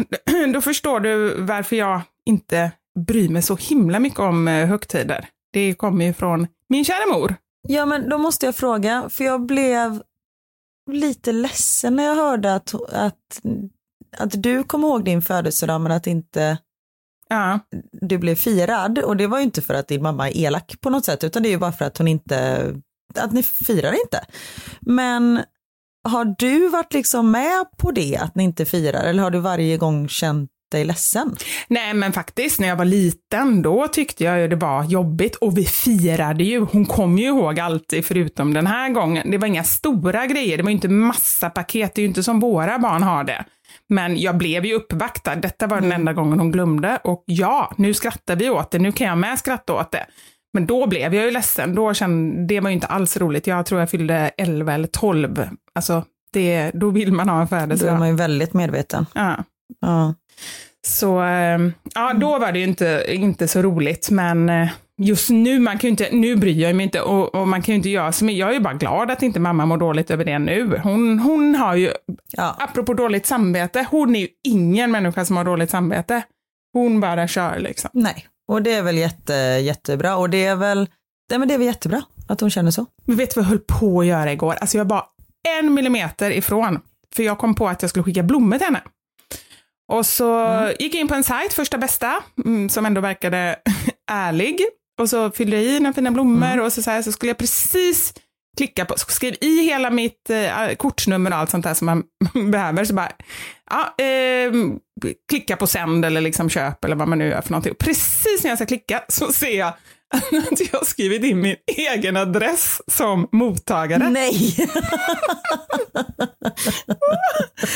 [0.53, 2.71] Då förstår du varför jag inte
[3.07, 5.29] bryr mig så himla mycket om eh, högtider.
[5.53, 7.37] Det kommer ju från min kära mor.
[7.69, 10.03] Ja, men då måste jag fråga, för jag blev
[10.91, 13.41] lite ledsen när jag hörde att, att,
[14.17, 16.59] att du kom ihåg din födelsedag men att inte
[17.33, 17.59] Ja.
[17.93, 18.99] du blev firad.
[18.99, 21.43] Och det var ju inte för att din mamma är elak på något sätt, utan
[21.43, 22.67] det är ju bara för att hon inte,
[23.15, 24.25] att ni firar inte.
[24.81, 25.43] Men
[26.09, 29.77] har du varit liksom med på det, att ni inte firar, eller har du varje
[29.77, 31.37] gång känt dig ledsen?
[31.69, 35.59] Nej, men faktiskt när jag var liten, då tyckte jag ju det var jobbigt och
[35.59, 36.61] vi firade ju.
[36.61, 39.31] Hon kom ju ihåg alltid förutom den här gången.
[39.31, 42.23] Det var inga stora grejer, det var ju inte massa paket, det är ju inte
[42.23, 43.45] som våra barn har det.
[43.89, 47.95] Men jag blev ju uppvaktad, detta var den enda gången hon glömde och ja, nu
[47.95, 50.07] skrattar vi åt det, nu kan jag med skratta åt det.
[50.55, 51.75] Men då blev jag ju ledsen.
[51.75, 53.47] Då kände, det var ju inte alls roligt.
[53.47, 55.49] Jag tror jag fyllde 11 eller 12.
[55.75, 57.99] Alltså, det, då vill man ha en Då är födelsedag.
[57.99, 59.07] man ju väldigt medveten.
[59.15, 59.45] Ja.
[59.81, 60.15] Ja.
[60.87, 61.59] Så eh,
[61.95, 64.69] ja, då var det ju inte, inte så roligt, men eh,
[65.03, 67.77] just nu, man kan inte, nu bryr jag mig inte och, och man kan ju
[67.77, 68.39] inte göra så mycket.
[68.39, 70.81] Jag är ju bara glad att inte mamma mår dåligt över det nu.
[70.83, 71.93] Hon, hon har ju,
[72.33, 72.57] Ja.
[72.61, 76.23] apropå dåligt samvete, hon är ju ingen människa som har dåligt samvete.
[76.73, 77.91] Hon bara kör liksom.
[77.93, 80.17] Nej, och det är väl jätte, jättebra.
[80.17, 80.89] Och det är väl,
[81.31, 82.87] nej men det är väl jättebra att hon känner så.
[83.07, 84.55] Men vet du vad jag höll på att göra igår?
[84.61, 85.05] Alltså jag var
[85.61, 86.81] en millimeter ifrån,
[87.15, 88.81] för jag kom på att jag skulle skicka blommor till henne.
[89.93, 93.57] Och så gick jag in på en sajt, första bästa, mm, som ändå verkade
[94.11, 94.61] ärlig.
[95.01, 97.39] Och så fyllde jag i några fina blommor och så, så, här, så skulle jag
[97.39, 98.15] precis
[98.57, 102.03] klicka på, skrev i hela mitt eh, kortnummer och allt sånt där som man
[102.51, 102.85] behöver.
[102.85, 103.13] Så bara,
[103.71, 104.53] ja, eh,
[105.29, 107.73] klicka på sänd eller liksom köp eller vad man nu gör för någonting.
[107.73, 109.73] Och precis när jag ska klicka så ser jag
[110.53, 114.09] att jag skrivit in min egen adress som mottagare.
[114.11, 114.57] Nej,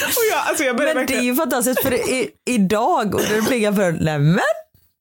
[0.07, 1.25] Och jag, alltså jag men det är verkligen...
[1.25, 4.40] ju fantastiskt för i, idag och du plingar för nej men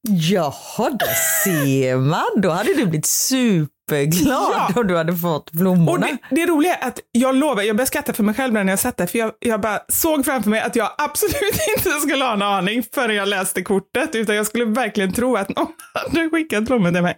[0.10, 2.26] jaha, där ser man.
[2.42, 4.70] Då hade du blivit superglad Ja.
[4.76, 6.08] om du hade fått Och blommorna.
[6.30, 8.80] det, det roliga är att jag lovar, jag började skratta för mig själv när jag
[8.80, 11.36] satt där, för jag, jag bara såg framför mig att jag absolut
[11.78, 15.50] inte skulle ha en aning förrän jag läste kortet, utan jag skulle verkligen tro att
[15.50, 17.18] någon hade skickat blommor till mig.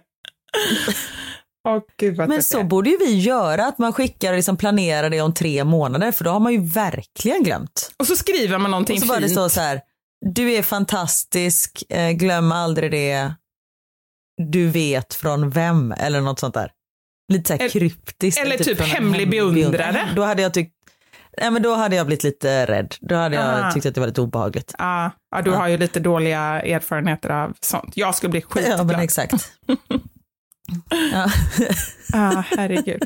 [1.68, 5.20] Åh gud Men så jag borde ju vi göra, att man skickar liksom planerar det
[5.20, 7.92] om tre månader för då har man ju verkligen glömt.
[7.98, 9.32] Och så skriver man någonting Och så bara det fint.
[9.32, 9.80] står så här,
[10.26, 13.32] du är fantastisk, eh, glöm aldrig det,
[14.52, 16.70] du vet från vem eller något sånt där.
[17.32, 18.40] Lite så här kryptiskt.
[18.40, 20.08] eller typ en hemlig beundrare.
[20.16, 20.74] Då hade jag tyckt,
[21.40, 22.94] nej men då hade jag blivit lite rädd.
[23.00, 23.72] Då hade jag Ah.
[23.72, 24.74] tyckt att det var lite obehagligt.
[24.78, 27.92] Ja, ja, du har ju lite dåliga erfarenheter av sånt.
[27.96, 29.00] Jag skulle bli Ja men skitglad.
[29.02, 29.34] exakt.
[31.12, 31.30] ja.
[32.12, 33.02] Ja, herregud.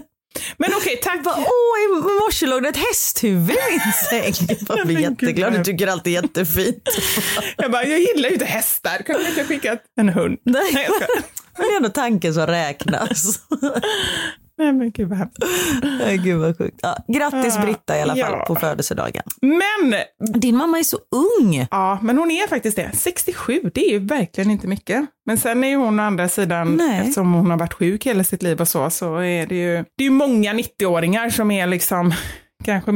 [0.56, 1.24] Men okej, tack.
[1.24, 1.44] Bara, Åh,
[1.84, 1.88] i
[2.20, 4.56] morse låg det ett hästhuvud i min säng.
[4.76, 6.82] Jag blir jätteglad, du tycker allt är jättefint.
[7.56, 8.98] Jag bara, jag gillar ju inte hästar.
[9.06, 10.38] Kan du inte skicka en hund?
[10.44, 10.70] Nej.
[10.72, 11.22] Nej, jag skojar.
[11.58, 13.38] Men det är ändå tanken som räknas.
[14.62, 15.38] Nej men gud vad hemskt.
[15.82, 16.80] Nej, Gud vad sjukt.
[16.82, 18.44] Ja, grattis Ja, Britta i alla fall ja.
[18.46, 19.22] på födelsedagen.
[19.40, 19.94] Men,
[20.40, 20.98] Din mamma är så
[21.40, 21.66] ung.
[21.70, 22.90] ja, men hon är faktiskt det.
[22.94, 25.04] 67, det är ju verkligen inte mycket.
[25.26, 27.00] Men sen är ju hon å andra sidan, Nej.
[27.00, 30.04] eftersom hon har varit sjuk hela sitt liv och så, så är det ju, det
[30.04, 32.12] är ju många 90-åringar som är liksom
[32.64, 32.92] kanske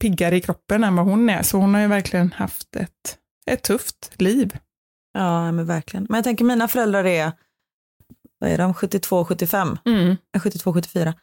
[0.00, 1.42] piggare i kroppen än vad hon är.
[1.42, 3.16] Så hon har ju verkligen haft ett,
[3.50, 4.56] ett tufft liv.
[5.18, 6.06] Ja, men verkligen.
[6.08, 7.32] Men jag tänker mina föräldrar är,
[8.38, 9.78] vad är de, 72, 75?
[9.84, 10.16] Mm.
[10.34, 11.14] Eh, 72, 74.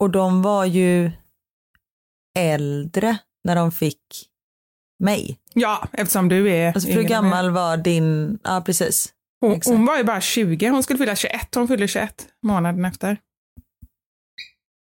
[0.00, 1.10] Och de var ju
[2.38, 4.30] äldre när de fick
[4.98, 5.38] mig.
[5.54, 9.12] Ja, eftersom du är Alltså hur gammal var din, ja precis.
[9.40, 13.16] Hon, hon var ju bara 20, hon skulle fylla 21, hon fyllde 21 månaden efter.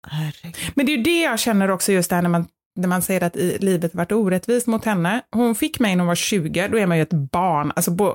[0.09, 0.57] Herregud.
[0.75, 3.03] Men det är ju det jag känner också just det här när man, när man
[3.03, 5.23] säger att i, livet varit orättvist mot henne.
[5.31, 7.73] Hon fick mig när hon var 20, då är man ju ett barn.
[7.77, 8.15] Alltså bo,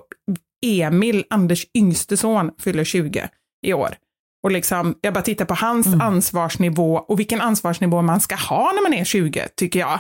[0.66, 3.30] Emil, Anders yngste son, fyller 20
[3.62, 3.96] i år.
[4.44, 6.02] Och liksom, jag bara tittar på hans Mm.
[6.02, 10.00] ansvarsnivå och vilken ansvarsnivå man ska ha när man är 20, tycker jag.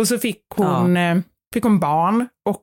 [0.00, 1.18] Och så fick hon, eh,
[1.54, 2.62] fick hon barn och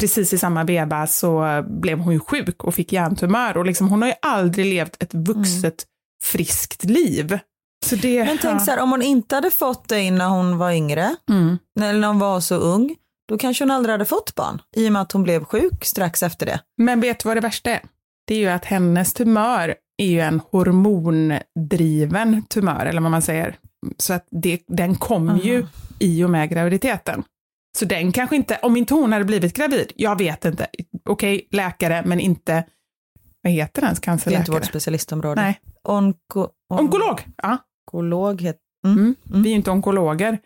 [0.00, 3.56] precis i samma veva så blev hon ju sjuk och fick hjärntumör.
[3.56, 5.84] Och liksom, hon har ju aldrig levt ett vuxet,
[6.24, 7.38] friskt liv.
[8.02, 11.16] Det, Men tänk så här, om hon inte hade fått dig när hon var yngre,
[11.30, 11.58] Mm.
[11.80, 12.96] eller när hon var så ung,
[13.28, 14.62] då kanske hon aldrig hade fått barn.
[14.76, 16.60] I och med att hon blev sjuk strax efter det.
[16.78, 17.80] Men vet du vad det värsta är?
[18.28, 23.56] Det är ju att hennes tumör är ju en hormondriven tumör, eller vad man säger.
[23.98, 25.66] Så att det, den kom ju
[25.98, 27.22] i och med graviditeten.
[27.78, 30.66] Så den kanske inte, om inte hon hade blivit gravid, jag vet inte.
[31.08, 32.64] Okej, läkare, men inte,
[33.42, 34.40] vad heter den, Det är cancerläkare?
[34.42, 35.42] inte vårt specialistområde.
[35.42, 36.40] Nej, Onko,
[36.72, 37.20] on- onkolog.
[37.42, 37.58] Ja.
[37.92, 38.98] Onkolog heter Mm.
[38.98, 39.14] Mm.
[39.42, 40.38] Vi är ju inte onkologer.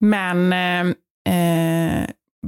[0.00, 0.80] Men eh,
[1.34, 1.67] eh,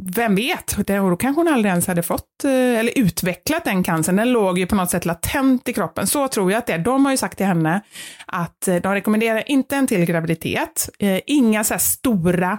[0.02, 4.16] vem vet, och då kanske hon aldrig ens hade fått eh, eller utvecklat den cancern.
[4.16, 6.06] Den låg ju på något sätt latent i kroppen.
[6.06, 6.78] Så tror jag att det är.
[6.78, 7.80] De har ju sagt till henne
[8.26, 12.58] att eh, de rekommenderar inte en till graviditet, eh, inga så här stora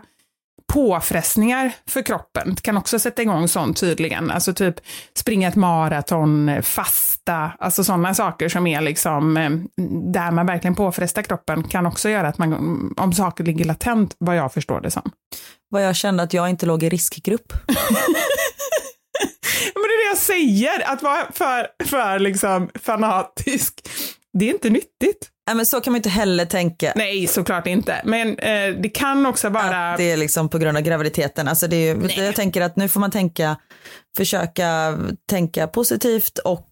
[0.72, 2.56] påfrestningar för kroppen.
[2.56, 4.32] Kan också sätta igång sånt tydligen.
[4.32, 4.76] Alltså typ
[5.18, 9.50] springa ett maraton, fasta, alltså sådana saker som är liksom eh,
[10.14, 14.36] där man verkligen påfrestar kroppen kan också göra att man, om saker ligger latent, vad
[14.36, 15.12] jag förstår det som.
[15.70, 17.54] Vad jag kände att jag inte låg i riskgrupp.
[19.74, 23.90] Men det är det jag säger, att vara för, för liksom fanatisk,
[24.40, 25.30] det är inte nyttigt.
[25.48, 26.94] Nej, men så kan man inte heller tänka.
[26.96, 28.02] Nej, såklart inte.
[28.06, 29.92] Men eh, det kan också vara...
[29.92, 31.48] Att det är liksom på grund av graviditeten.
[31.48, 33.58] Alltså det är, jag tänker att nu får man tänka,
[34.18, 34.98] försöka
[35.30, 36.68] tänka positivt och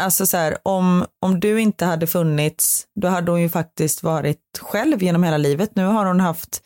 [0.00, 4.58] alltså så här, om, om du inte hade funnits, då hade hon ju faktiskt varit
[4.60, 5.70] själv genom hela livet.
[5.76, 6.62] Nu har hon haft,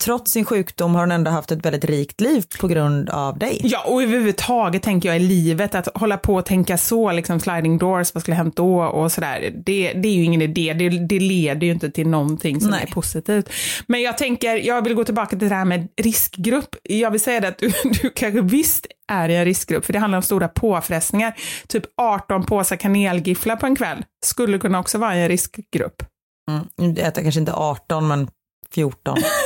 [0.00, 3.60] trots sin sjukdom har hon ändå haft ett väldigt rikt liv på grund av dig.
[3.64, 7.78] Ja, och överhuvudtaget tänker jag i livet, att hålla på och tänka så, liksom sliding
[7.78, 11.18] doors, vad skulle hänt då och sådär, det, det är ju ingen idé, det, det
[11.20, 12.86] leder ju inte till någonting som Nej.
[12.88, 13.50] är positivt.
[13.86, 16.76] Men jag tänker, jag vill gå tillbaka till det här med riskgrupp.
[16.82, 19.98] Jag vill säga det att du, du kanske visst är i en riskgrupp, för det
[19.98, 21.34] handlar om stora påfrestningar.
[21.66, 26.02] Typ 18 påsar kanelgifflar på en kväll skulle kunna också vara i en riskgrupp.
[26.50, 28.30] Mm, jag äter kanske inte 18 men
[28.74, 29.16] 14.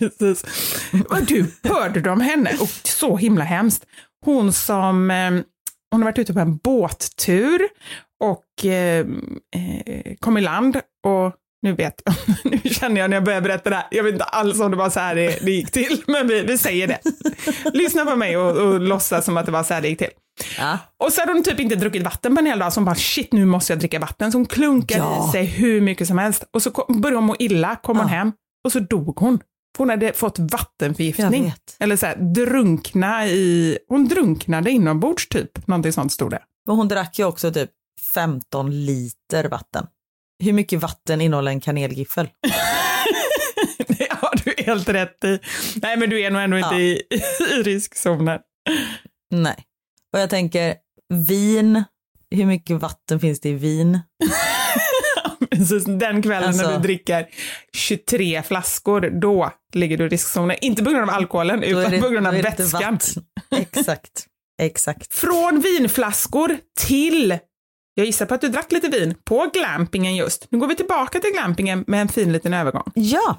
[0.00, 0.44] Precis.
[1.10, 2.50] Och du, hörde om henne?
[2.60, 3.86] Och så himla hemskt.
[4.24, 5.30] Hon som, eh,
[5.90, 7.62] hon har varit ute på en båttur
[8.24, 9.06] och eh,
[9.56, 12.14] eh, kom i land och nu vet jag,
[12.52, 14.76] nu känner jag när jag börjar berätta det här, jag vet inte alls om det
[14.76, 16.98] var så här det, det gick till, men vi, vi säger det.
[17.72, 20.10] Lyssna på mig och, och låtsas som att det var så här det gick till.
[20.58, 20.78] Ja.
[21.04, 22.94] Och så hade hon typ inte druckit vatten på en hel dag, så hon bara
[22.94, 24.32] shit nu måste jag dricka vatten.
[24.32, 25.28] Så hon klunkade Ja.
[25.28, 26.44] i sig hur mycket som helst.
[26.52, 28.14] Och så kom, började hon må illa, kom hon Ja.
[28.16, 28.32] hem
[28.64, 29.38] och så dog hon.
[29.78, 31.52] Hon hade fått vattenförgiftning.
[31.78, 35.66] Eller så här, drunkna i, hon drunknade inombords typ.
[35.66, 36.42] Någonting sånt stod det.
[36.66, 37.70] Men hon drack ju också typ
[38.14, 39.86] 15 liter vatten.
[40.42, 42.28] Hur mycket vatten innehåller en kanelgiffel?
[43.88, 45.38] Det har du helt rätt i.
[45.74, 46.80] Nej men du är nog ändå inte Ja.
[46.80, 47.02] i,
[47.50, 48.40] i riskzonen.
[49.30, 49.64] Nej.
[50.12, 50.74] Och jag tänker,
[51.14, 51.84] vin,
[52.30, 54.00] hur mycket vatten finns det i vin?
[55.50, 57.26] Precis, den kvällen när Alltså- du dricker
[57.72, 60.56] 23 flaskor, då ligger du i riskzonen.
[60.60, 62.98] Inte på grund av alkoholen, utan det- på grund av vätskan.
[63.56, 64.26] Exakt,
[64.62, 65.14] exakt.
[65.14, 67.38] Från vinflaskor till,
[67.94, 70.46] jag gissar på att du drack lite vin, på glampingen just.
[70.50, 72.90] Nu går vi tillbaka till glampingen med en fin liten övergång.
[72.94, 73.38] Ja,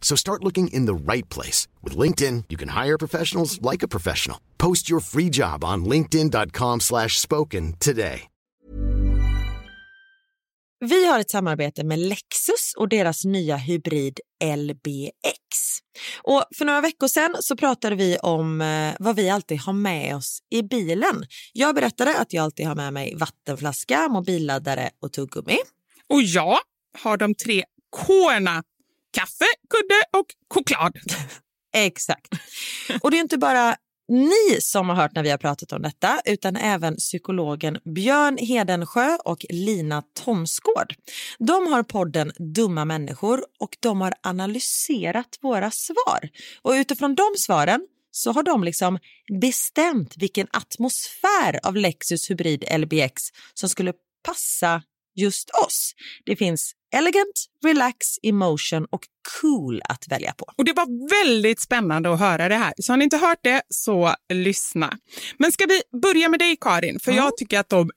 [0.00, 1.68] So start looking in the right place.
[1.82, 4.38] With LinkedIn, you can hire professionals like a professional.
[4.56, 8.28] Post your free job on linkedin.com slash spoken today.
[10.80, 15.38] Vi har ett samarbete med Lexus och deras nya hybrid LBX.
[16.22, 20.16] Och för några veckor sedan så pratade vi om eh, vad vi alltid har med
[20.16, 21.24] oss i bilen.
[21.52, 25.58] Jag berättade att jag alltid har med mig vattenflaska, mobilladdare och tuggummi.
[26.08, 26.58] Och jag
[27.02, 27.64] har de tre
[27.96, 28.62] K'na.
[29.10, 30.98] Kaffe, kudde och choklad.
[31.74, 32.34] Exakt.
[33.02, 33.76] Och det är inte bara
[34.08, 39.16] ni som har hört när vi har pratat om detta utan även psykologen Björn Hedensjö
[39.24, 40.94] och Lina Thomsgård.
[41.38, 46.28] De har podden Dumma människor och de har analyserat våra svar.
[46.62, 48.98] Och utifrån de svaren så har de liksom
[49.40, 53.22] bestämt vilken atmosfär av Lexus Hybrid LBX
[53.54, 53.92] som skulle
[54.26, 54.82] passa
[55.14, 55.92] just oss.
[56.24, 59.00] Det finns elegant, relax, emotion och
[59.40, 60.46] cool att välja på.
[60.56, 62.74] Och det var väldigt spännande att höra det här.
[62.76, 64.98] Så har ni inte hört det, så lyssna.
[65.38, 67.00] Men ska vi börja med dig Karin?
[67.00, 67.90] För jag tycker att de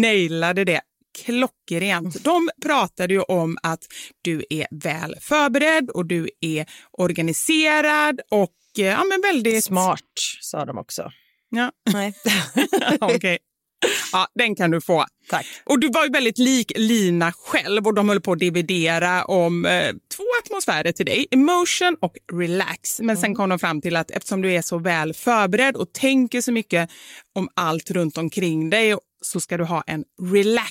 [0.00, 0.80] nailade det
[1.24, 2.24] klockrent.
[2.24, 3.80] De pratade ju om att
[4.22, 9.64] du är väl förberedd och du är organiserad och eh, ja, men väldigt...
[9.64, 10.00] Smart,
[10.40, 11.12] sa de också.
[11.50, 11.72] Ja.
[11.92, 12.14] Nej.
[13.00, 13.38] Okej.
[14.12, 15.04] Ja, den kan du få.
[15.28, 15.46] Tack.
[15.64, 19.66] Och du var ju väldigt lik Lina själv och de höll på att dividera om
[19.66, 23.00] eh, två atmosfärer till dig, emotion och relax.
[23.00, 26.40] Men sen kom de fram till att eftersom du är så väl förberedd och tänker
[26.40, 26.90] så mycket
[27.34, 30.70] om allt runt omkring dig så ska du ha en relax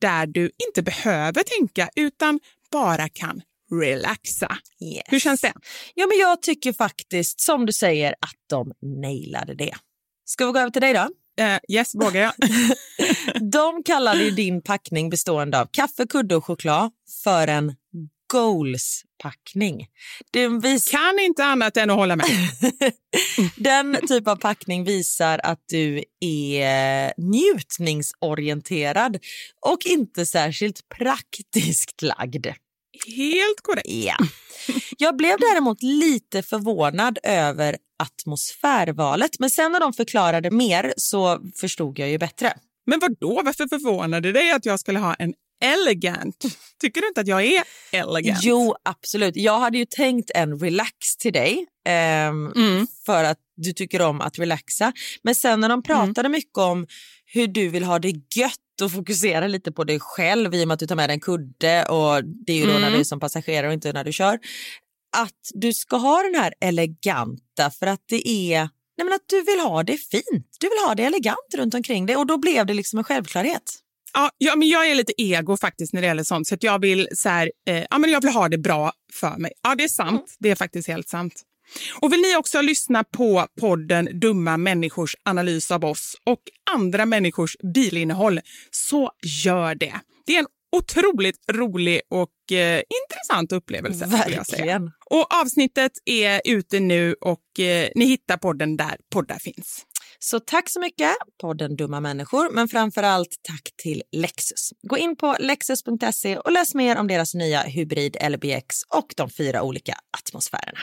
[0.00, 2.40] där du inte behöver tänka utan
[2.72, 4.56] bara kan relaxa.
[4.82, 5.02] Yes.
[5.06, 5.52] Hur känns det?
[5.94, 9.74] Ja, men jag tycker faktiskt, som du säger, att de nailade det.
[10.24, 11.08] Ska vi gå över till dig då?
[11.40, 12.32] Eh, yes, vågar jag.
[13.52, 16.90] De kallade ju din packning bestående av kaffe, kudde och choklad
[17.24, 17.74] för en
[18.32, 19.86] goals-packning.
[20.62, 22.26] Vis- kan inte annat än att hålla med.
[23.56, 29.18] Den typ av packning visar att du är njutningsorienterad
[29.66, 32.46] och inte särskilt praktiskt lagd.
[33.06, 33.88] Helt korrekt.
[33.88, 34.16] Ja.
[34.98, 41.98] Jag blev däremot lite förvånad över atmosfärvalet men sen när de förklarade mer så förstod
[41.98, 42.52] jag ju bättre.
[42.86, 43.42] Men vad då?
[43.44, 45.34] Varför förvånade det dig att jag skulle ha en
[45.64, 46.44] elegant?
[46.80, 48.38] Tycker du inte att jag är elegant?
[48.42, 49.36] Jo, absolut.
[49.36, 52.52] Jag hade ju tänkt en relax till dig ehm,
[53.06, 54.92] för att du tycker om att relaxa.
[55.22, 56.86] Men sen när de pratade mycket om
[57.24, 60.74] hur du vill ha det gött och fokusera lite på dig själv i och med
[60.74, 63.04] att du tar med dig en kudde och det är ju då när du är
[63.04, 64.38] som passagerare och inte när du kör.
[65.16, 68.58] Att du ska ha den här eleganta för att det är
[68.98, 70.56] nej men att du vill ha det fint.
[70.60, 73.62] Du vill ha det elegant runt omkring dig och då blev det liksom en självklarhet.
[74.12, 76.46] Ja, ja, men jag är lite ego faktiskt när det gäller sånt.
[76.46, 79.36] Så att jag vill så här, eh, ja, men jag vill ha det bra för
[79.36, 79.52] mig.
[79.62, 80.36] Ja, det är sant.
[80.38, 81.42] Det är faktiskt helt sant.
[82.00, 86.40] Och vill ni också lyssna på podden Dumma människors analys av oss och
[86.74, 88.40] andra människors bilinnehåll
[88.70, 89.10] så
[89.44, 89.94] gör det.
[90.26, 94.06] Det är en otroligt rolig och eh, intressant upplevelse.
[94.06, 94.90] Verkligen.
[95.10, 99.86] Och avsnittet är ute nu och eh, ni hittar podden där poddar finns.
[100.18, 101.10] Så tack så mycket,
[101.40, 104.72] podden Dumma människor, men framför allt tack till Lexus.
[104.82, 109.62] Gå in på lexus.se och läs mer om deras nya hybrid LBX och de fyra
[109.62, 110.80] olika atmosfärerna.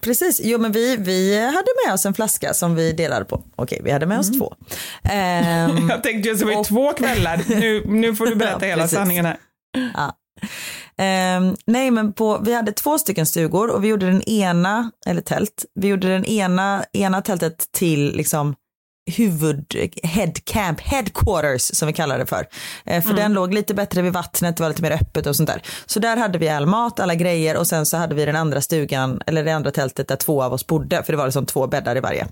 [0.00, 3.42] Precis, jo men vi, vi hade med oss en flaska som vi delade på.
[3.56, 4.54] Okej, vi hade med oss två.
[5.04, 7.40] Ehm, Jag tänkte att det var ju två kvällar.
[7.48, 8.98] Nu, nu får du berätta Ja, hela precis.
[8.98, 9.36] sanningen här.
[9.94, 10.12] Ja.
[10.98, 15.20] Ehm, nej men på, vi hade två stycken stugor och vi gjorde den ena, eller
[15.20, 18.54] tält, vi gjorde den ena, ena tältet till liksom
[19.06, 22.48] huvud, head camp, headquarters som vi kallar det för.
[22.84, 25.48] Eh, för den låg lite bättre vid vattnet, det var lite mer öppet och sånt
[25.48, 25.62] där.
[25.86, 28.60] Så där hade vi all mat, alla grejer och sen så hade vi den andra
[28.60, 31.66] stugan, eller det andra tältet där två av oss bodde, för det var liksom två
[31.66, 32.26] bäddar i varje.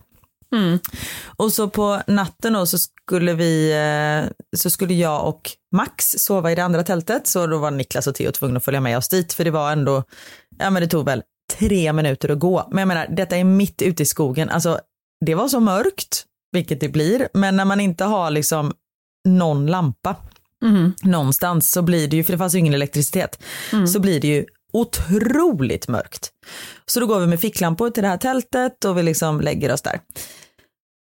[1.37, 6.53] Och så på natten då så skulle vi, eh, så skulle jag och Max sova
[6.53, 7.27] i det andra tältet.
[7.27, 9.33] Så då var Niklas och Theo tvungna att följa med oss dit.
[9.33, 10.05] För det var ändå,
[10.59, 11.23] ja men det tog väl
[11.59, 12.69] tre minuter att gå.
[12.71, 14.51] Men jag menar, detta är mitt ute i skogen.
[14.51, 14.81] Alltså
[15.27, 16.25] det var så mörkt,
[16.55, 17.29] vilket det blir.
[17.35, 18.73] Men när man inte har liksom
[19.29, 20.17] någon lampa
[21.03, 23.43] någonstans så blir det ju, för det fanns ju ingen elektricitet,
[23.93, 26.33] så blir det ju otroligt mörkt.
[26.87, 29.83] Så då går vi med ficklampor till det här tältet och vi liksom lägger oss
[29.83, 30.01] där.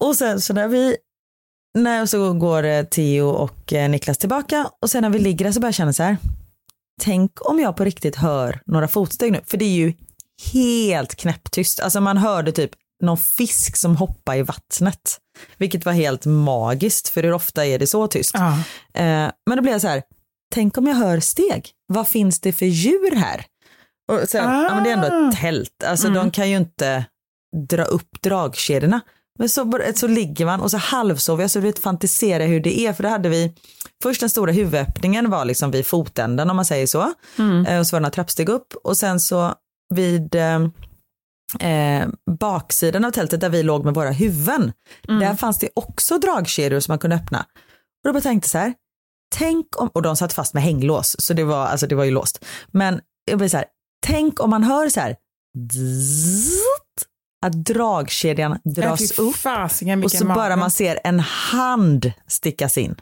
[0.04, 0.96] Och sen så när vi,
[1.78, 5.52] när så går eh, Theo och eh, Niklas tillbaka och sen när vi ligger där
[5.52, 6.16] så börjar jag känna så här,
[7.00, 9.92] tänk om jag på riktigt hör några fotsteg nu, för det är ju
[10.52, 11.80] helt knäpptyst.
[11.80, 12.70] Alltså man hörde typ
[13.02, 15.18] någon fisk som hoppar i vattnet,
[15.56, 18.34] vilket var helt magiskt, för hur ofta är det så tyst?
[18.34, 18.52] Ja.
[18.94, 20.02] Eh, men då blev jag så här,
[20.54, 23.44] tänk om jag hör steg, vad finns det för djur här?
[24.12, 27.04] Och sen, ja, men det är ändå ett tält, alltså de kan ju inte
[27.68, 29.00] dra upp dragkedjorna.
[29.38, 32.92] Men så, så ligger man och så halvsover jag så vet fantisera hur det är
[32.92, 33.54] för då hade vi
[34.02, 37.12] först den stora huvudöppningen var liksom vid fotänden om man säger så
[37.66, 39.54] Eh, och så var det några trappsteg upp och sen så
[39.94, 40.34] vid
[41.60, 42.08] eh,
[42.40, 44.72] baksidan av tältet där vi låg med våra huvuden
[45.20, 47.38] där fanns det också dragkedjor som man kunde öppna.
[47.40, 48.74] Och då bara tänkte så här,
[49.36, 52.10] tänk om, och de satt fast med hänglås så det var, alltså det var ju
[52.10, 52.44] låst.
[52.68, 53.66] Men jag blir så här,
[54.06, 55.16] tänk om man hör så här,
[55.58, 57.06] dzzt,
[57.46, 59.34] att dragkedjan dras upp
[60.04, 62.94] och så bara man ser en hand stickas in.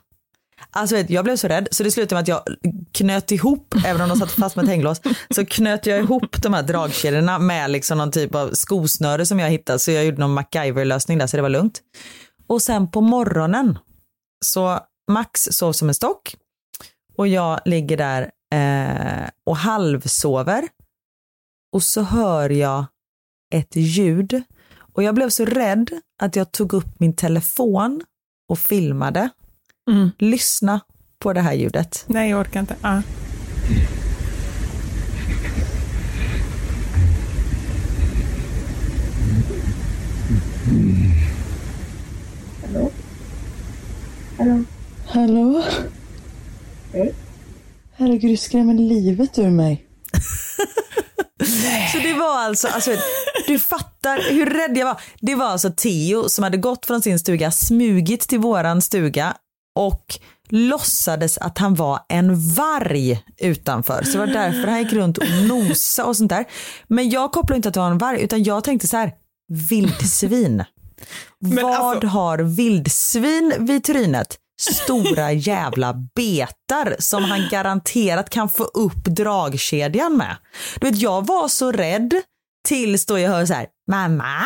[0.77, 2.43] Alltså vet, jag blev så rädd så det slutade med att jag
[2.93, 5.01] knöt ihop, även om de satt fast med ett hänglås,
[5.31, 9.51] så knöt jag ihop de här dragkedjorna med liksom någon typ av skosnöre som jag
[9.51, 11.81] hittade så jag gjorde någon MacGyver-lösning där så det var lugnt.
[12.47, 13.79] Och sen på morgonen
[14.45, 16.37] så Max sov som en stock
[17.17, 20.69] och jag ligger där eh, och halvsover
[21.73, 22.85] och så hör jag
[23.55, 24.43] ett ljud
[24.97, 25.91] Och jag blev så rädd
[26.23, 28.03] att jag tog upp min telefon
[28.49, 29.31] och filmade.
[29.91, 30.11] Mm.
[30.19, 30.81] Lyssna
[31.19, 32.05] på det här ljudet.
[32.07, 32.77] Nej, jag orkar inte.
[32.83, 33.03] Ja.
[45.07, 45.63] Hallå?
[47.93, 49.87] Herregud, du skrämmer livet ur mig.
[51.93, 52.91] Så det var alltså, alltså,
[53.47, 55.01] du fattar hur rädd jag var.
[55.21, 59.37] Det var alltså Theo som hade gått från sin stuga, smugit till våran stuga
[59.77, 60.19] och
[60.49, 64.03] låtsades att han var en varg utanför.
[64.03, 66.45] Så det var därför han gick runt och nosa och sånt där.
[66.87, 69.13] Men jag kopplade inte att det var en varg utan jag tänkte så här,
[69.71, 70.65] vildsvin.
[71.39, 74.37] Vad alltså- har vildsvin vid trynet?
[74.61, 80.37] Stora jävla betar som han garanterat kan få upp dragkedjan med.
[80.81, 82.15] Du vet, jag var så rädd
[82.69, 84.45] tills då jag hör så här, mamma,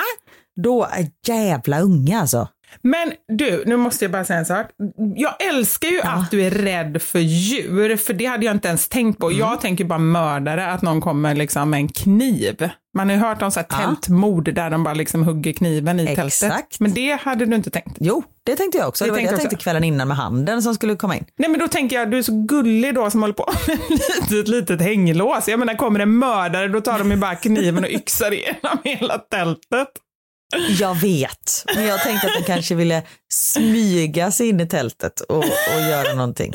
[0.62, 0.88] då
[1.26, 2.48] jävla unga alltså.
[2.82, 4.66] Men du, nu måste jag bara säga en sak.
[5.16, 8.88] Jag älskar ju att du är rädd för djur, för det hade jag inte ens
[8.88, 9.26] tänkt på.
[9.26, 9.38] Mm.
[9.38, 12.70] Jag tänker bara mördare, att någon kommer liksom med en kniv.
[12.96, 13.76] Man har ju hört om så här Ja.
[13.76, 16.26] tältmord där de bara liksom hugger kniven i tältet.
[16.26, 16.80] Exakt.
[16.80, 17.96] Men det hade du inte tänkt.
[18.00, 19.04] Jo, det tänkte jag också.
[19.04, 19.62] Det Det var det tänkte jag jag tänkte också.
[19.64, 21.24] kvällen innan med handen som skulle komma in.
[21.38, 24.30] Nej men då tänker jag, du är så gullig då som håller på med ett
[24.30, 25.48] litet, litet hänglås.
[25.48, 29.18] Jag menar kommer en mördare, då tar de ju bara kniven och yxar igenom hela
[29.18, 29.88] tältet.
[30.78, 35.38] Jag vet, men jag tänkte att de kanske ville smyga sig in i tältet och,
[35.38, 36.52] och göra någonting.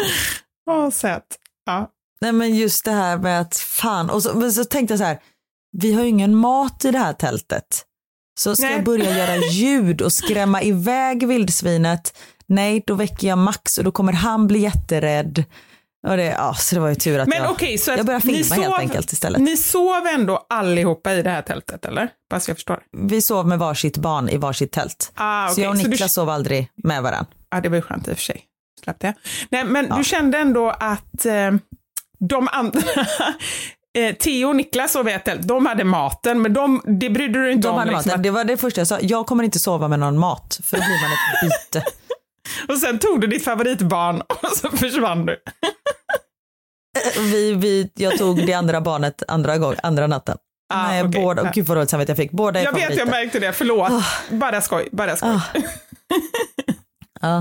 [0.69, 1.27] Åh, sött.
[1.65, 1.89] Ja.
[2.21, 5.19] Nej men just det här med att fan, och så, så tänkte jag så här,
[5.77, 7.85] vi har ju ingen mat i det här tältet.
[8.39, 8.75] Så ska Nej.
[8.75, 12.17] jag börja göra ljud och skrämma iväg vildsvinet,
[12.47, 15.43] nej då väcker jag Max och då kommer han bli jätterädd.
[16.05, 18.05] Och det, ja, så det var ju tur att Men jag, okej, så att jag
[18.05, 19.41] började filma helt sov- enkelt istället.
[19.41, 22.09] Ni sov ändå allihopa i det här tältet eller?
[22.29, 22.79] Bara så jag förstår.
[22.97, 25.11] Vi sov med varsitt barn i varsitt tält.
[25.15, 25.63] Ah, Så okej.
[25.63, 27.31] jag och Så du- Niklas sov aldrig med varandra.
[27.51, 28.43] Ja, det var ju skönt i och för sig.
[28.83, 29.15] Släppte jag.
[29.49, 31.51] Nej, men du kände ändå att eh,
[32.29, 32.81] de andra,
[33.97, 37.39] eh, Theo och Niklas sov i ett tält, de hade maten, men de, det brydde
[37.43, 37.79] du inte De om.
[37.79, 38.21] hade liksom, maten.
[38.21, 38.99] Det var det första jag sa.
[39.01, 41.41] Jag kommer inte sova med någon mat för då blir man ett
[41.73, 41.85] byte.
[42.67, 45.37] Och sen tog du ditt favoritbarn och så försvann du.
[47.19, 50.37] Vi, vi, jag tog det andra barnet andra, gång, andra natten.
[50.73, 51.21] Ah, Nej, okej.
[51.21, 51.51] båda, Ja.
[51.53, 52.31] gud vad dåligt samvete jag fick.
[52.31, 53.53] Båda är Jag vet, jag märkte det.
[53.53, 53.91] Förlåt.
[54.29, 55.29] Bara skoj, bara skoj.
[55.29, 55.41] Ah.
[57.21, 57.37] Ja.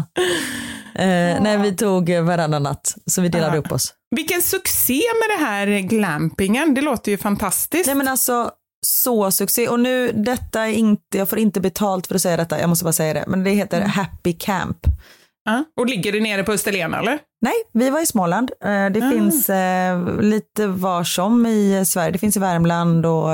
[1.03, 3.61] Eh, nej, vi tog varannan natt, så vi delade Ah.
[3.61, 3.95] upp oss.
[4.17, 6.75] Vilken succé med det här glampingen.
[6.75, 7.87] Det låter ju fantastiskt.
[7.87, 8.51] Nej men alltså,
[8.87, 9.69] så succé.
[9.69, 12.85] Och nu, detta är inte, jag får inte betalt för att säga detta, jag måste
[12.85, 13.91] bara säga det, men det heter Mm.
[13.91, 14.77] Happy Camp.
[15.45, 15.65] Ja.
[15.81, 17.19] Och ligger det nere på Österlen eller?
[17.41, 18.51] Nej, vi var i Småland.
[18.65, 19.11] Eh, Det Ah.
[19.11, 22.11] finns eh, lite var som i eh, Sverige.
[22.11, 23.29] Det finns i Värmland och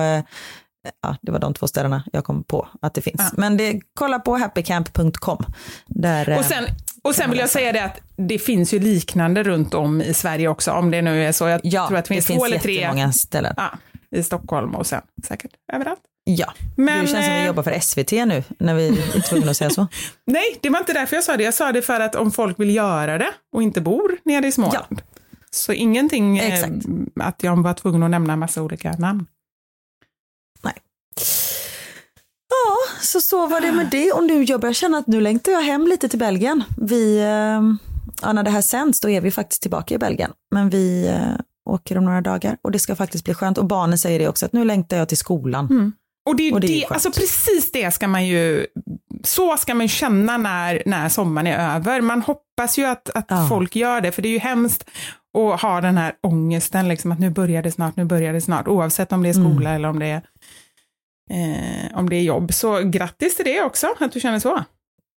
[1.02, 3.20] ja, det var de två ställena jag kom på att det finns.
[3.20, 3.30] Ah.
[3.36, 5.44] Men det, kolla på happycamp.com.
[5.86, 6.64] Där, Och sen,
[7.04, 10.48] och sen vill jag säga det att det finns ju liknande runt om i Sverige
[10.48, 11.48] också, om det nu är så.
[11.48, 13.54] Jag ja, tror att det finns, två eller tre jättemånga ställen.
[13.56, 13.70] ja,
[14.16, 16.00] i Stockholm och sen säkert överallt.
[16.36, 19.50] Ja, Men, det känns som vi eh, jobbar för SVT nu när vi är tvungna
[19.50, 19.86] att säga så.
[20.26, 21.44] Nej, det var inte därför jag sa det.
[21.44, 24.52] Jag sa det för att om folk vill göra det och inte bor nere i
[24.52, 25.02] Småland.
[25.50, 26.72] Så ingenting eh, Exakt.
[27.20, 29.26] att jag var tvungen att nämna en massa olika namn.
[32.52, 34.12] Ja, så så var det med det.
[34.12, 36.64] Och nu jag börjar känna att nu längtar jag hem lite till Belgien.
[36.76, 37.62] Vi, eh,
[38.22, 40.32] ja, när det här sänds då är vi faktiskt tillbaka i Belgien.
[40.50, 41.14] Men vi
[41.70, 43.58] åker om några dagar och det ska faktiskt bli skönt.
[43.58, 45.66] Och barnen säger det också, att nu längtar jag till skolan.
[46.28, 48.66] Och det är, Och det det, alltså precis det ska man ju,
[49.24, 52.00] så ska man känna när, när sommaren är över.
[52.00, 53.46] Man hoppas ju att, att Ja.
[53.48, 54.84] folk gör det, för det är ju hemskt
[55.38, 58.68] att ha den här ångesten, liksom, att nu börjar det snart, nu börjar det snart,
[58.68, 59.52] oavsett om det är Mm.
[59.54, 60.22] skola eller om det är,
[61.30, 62.54] eh, om det är jobb.
[62.54, 64.64] Så grattis till det också, att du känner så.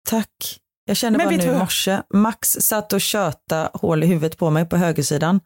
[0.09, 0.59] Tack.
[0.85, 4.51] Jag kände Men bara nu i morse, Max satt och tjöta hål i huvudet på
[4.51, 5.41] mig på högersidan.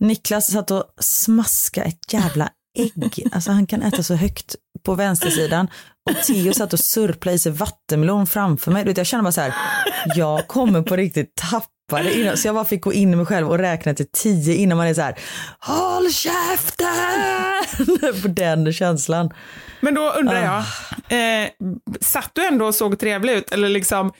[0.00, 3.28] Niklas satt och smaska ett jävla ägg.
[3.32, 5.68] Alltså han kan äta så högt på vänstersidan.
[6.10, 8.84] Och Theo satt och surplade i sig vattenmelon framför mig.
[8.84, 9.54] Du vet, jag kände bara så här,
[10.16, 12.36] jag kommer på riktigt tappa det innan.
[12.36, 14.86] Så jag bara fick gå in i mig själv och räkna till tio innan man
[14.86, 15.14] är så här,
[15.58, 18.12] håll käften!
[18.22, 19.30] på den känslan.
[19.80, 20.64] Men då undrar Ah.
[21.08, 21.48] jag, eh,
[22.00, 24.12] satt du ändå och såg trevlig ut, eller liksom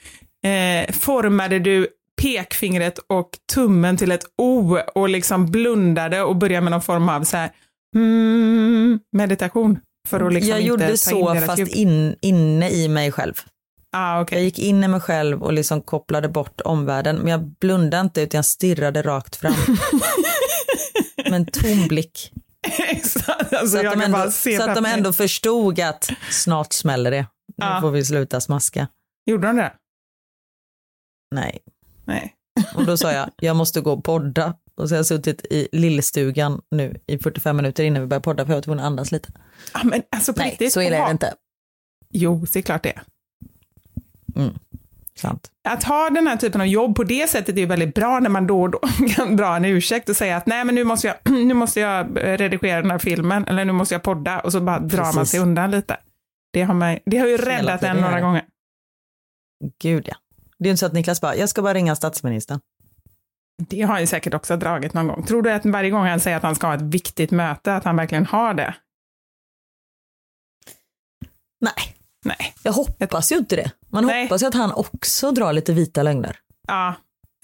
[0.45, 1.87] eh, formade du
[2.21, 7.23] pekfingret och tummen till ett O och liksom blundade och började med någon form av
[7.23, 7.49] så här,
[7.95, 9.79] mm, meditation?
[10.05, 13.33] För att liksom jag inte gjorde så fast in, inne i mig själv.
[13.91, 14.37] Ah, okay.
[14.37, 17.15] Jag gick in i mig själv och liksom kopplade bort omvärlden.
[17.15, 19.53] Men jag blundade inte utan jag stirrade rakt fram.
[21.29, 22.31] Med en tom blick.
[22.89, 27.21] Exakt, alltså, Så att, de ändå, så att de ändå förstod att snart smäller det.
[27.57, 27.81] Nu Ja.
[27.81, 28.87] får vi sluta smaska.
[29.25, 29.73] Gjorde de det?
[31.35, 31.59] Nej.
[32.05, 32.33] Nej.
[32.75, 34.53] Och då sa jag, jag måste gå och podda.
[34.77, 38.45] Och så har jag suttit i lillstugan nu i 45 minuter innan vi började podda
[38.45, 39.29] för jag var tvungen att andas lite.
[39.73, 40.73] Ja, men alltså på Nej, riktigt.
[40.73, 41.33] så illa är det inte.
[42.09, 43.03] Jo, det är klart det är.
[44.35, 44.53] Mm.
[45.17, 45.51] Sant.
[45.63, 48.29] Att ha den här typen av jobb på det sättet är ju väldigt bra när
[48.29, 48.79] man då och då
[49.15, 52.17] kan dra en ursäkt och säga att nej men nu måste jag, nu måste jag
[52.17, 55.13] eh, redigera den här filmen eller nu måste jag podda och så bara drar man
[55.13, 55.31] Precis.
[55.31, 55.97] sig undan lite.
[56.53, 58.45] Det har, man, det har ju räddat en några gånger.
[59.81, 60.15] Gud ja.
[60.59, 62.59] Det är inte så att Niklas bara, jag ska bara ringa statsministern.
[63.57, 65.25] Det har han säkert också dragit någon gång.
[65.25, 67.83] Tror du att varje gång han säger att han ska ha ett viktigt möte, att
[67.83, 68.75] han verkligen har det?
[71.61, 71.95] Nej,
[72.25, 72.53] Nej.
[72.63, 73.71] jag hoppas ju inte det.
[73.89, 74.23] Man Nej.
[74.23, 76.37] hoppas ju att han också drar lite vita lögner.
[76.67, 76.93] Ja,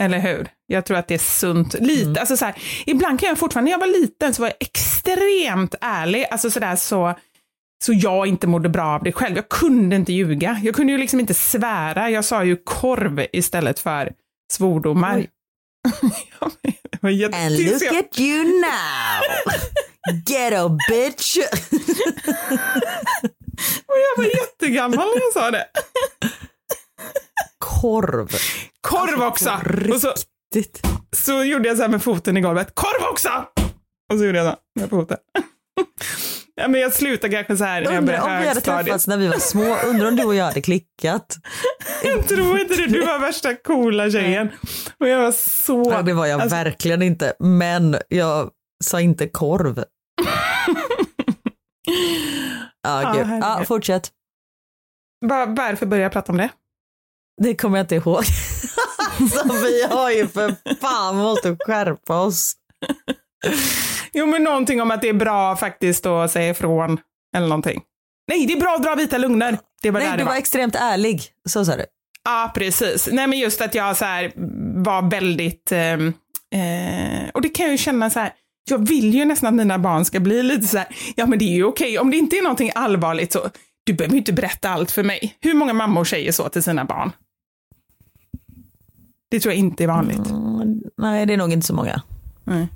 [0.02, 0.48] eller hur?
[0.66, 1.74] Jag tror att det är sunt.
[1.74, 2.18] Lite, Mm.
[2.20, 2.56] alltså så här,
[2.86, 6.76] ibland kan jag fortfarande, när jag var liten så var jag extremt ärlig, alltså sådär
[6.76, 7.14] så,
[7.84, 9.36] så jag inte mådde bra av det själv.
[9.36, 10.60] Jag kunde inte ljuga.
[10.64, 12.10] Jag kunde ju liksom inte svära.
[12.10, 14.14] Jag sa ju korv istället för
[14.54, 15.18] svordomar.
[15.18, 15.30] Oj.
[17.34, 19.22] And look at you now!
[20.26, 21.38] Ghetto bitch!
[23.88, 25.68] och jag var jättegammal när jag sa det.
[27.60, 28.30] Korv.
[28.82, 29.62] Korv också!
[29.94, 30.14] Och så,
[31.16, 32.76] så gjorde jag så här med foten i golvet.
[32.76, 33.30] Korv också!
[34.14, 35.18] Och så gjorde jag så med foten.
[36.62, 39.18] Ja, men jag slutade kanske så här när jag började om vi hade träffats när
[39.18, 39.78] vi var små.
[39.86, 41.36] Undrar om du och jag hade klickat.
[42.04, 42.88] Jag tror inte det.
[42.88, 44.50] Du var värsta coola tjejen.
[45.00, 45.92] Och jag var så...
[45.92, 47.34] Ja, det var jag Alltså- verkligen inte.
[47.40, 48.50] Men jag
[48.84, 49.84] sa inte korv.
[52.84, 53.26] Ja, Ja, gud.
[53.26, 53.44] herregud.
[53.44, 54.10] Ja, fortsätt.
[55.26, 56.50] Va- varför började jag prata om det?
[57.42, 58.24] Det kommer jag inte ihåg.
[59.32, 62.54] Så vi har ju för fan måste skärpa oss.
[64.14, 67.00] Jo, men någonting om att det är bra faktiskt att säga ifrån.
[67.36, 67.82] Eller någonting.
[68.28, 69.58] Nej, det är bra att dra vita lugner.
[69.82, 70.40] Det var där Nej, det du var var.
[70.40, 71.22] extremt ärlig.
[71.50, 71.86] Så sa du.
[72.24, 73.10] Ja, precis.
[73.12, 74.32] Nej, men just att jag så här
[74.84, 75.72] var väldigt...
[75.72, 76.14] ehm,
[76.54, 78.34] eh, och det kan jag ju känna så här.
[78.70, 80.88] Jag vill ju nästan att mina barn ska bli lite så här.
[81.16, 82.00] Ja, men det är ju okej.
[82.00, 83.50] Om det inte är någonting allvarligt så.
[83.84, 85.38] Du behöver ju inte berätta allt för mig.
[85.42, 87.12] Hur många mammor säger så till sina barn?
[89.30, 90.30] Det tror jag inte är vanligt.
[90.30, 92.02] Mm, nej, det är nog inte så många.
[92.44, 92.68] Nej.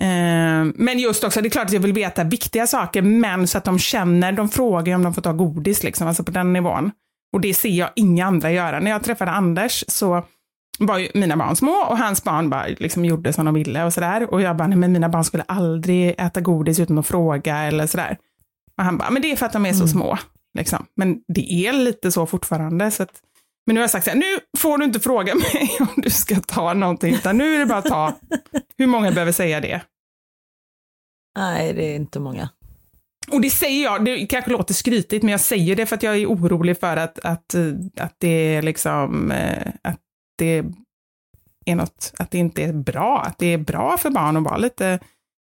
[0.00, 3.58] Eh, Men just också, det är klart att jag vill veta viktiga saker, men så
[3.58, 6.90] att de känner, de frågar om de får ta godis, liksom, alltså på den nivån.
[7.32, 8.80] Och det ser jag inga andra göra.
[8.80, 10.24] När jag träffade Anders så
[10.78, 13.92] var ju mina barn små och hans barn bara liksom gjorde som de ville och
[13.92, 14.34] sådär.
[14.34, 17.86] Och jag bara, nej men mina barn skulle aldrig äta godis utan att fråga eller
[17.86, 18.16] sådär.
[18.78, 20.18] Och han bara, men det är för att de är så små.
[20.58, 20.86] Liksom.
[20.96, 22.90] Men det är lite så fortfarande.
[22.90, 23.10] Så att,
[23.66, 26.10] men nu har jag sagt så här, nu får du inte fråga mig om du
[26.10, 28.18] ska ta någonting, utan nu är det bara att ta.
[28.78, 29.82] Hur många behöver säga det?
[31.38, 32.48] Nej, det är inte många.
[33.30, 36.16] Och det säger jag, det kanske låter skrytigt, men jag säger det för att jag
[36.16, 40.00] är orolig för att, att, eh, att det är liksom, eh, att
[40.38, 40.64] det
[41.66, 44.56] är något, att det inte är bra, att det är bra för barn att vara
[44.56, 44.98] lite,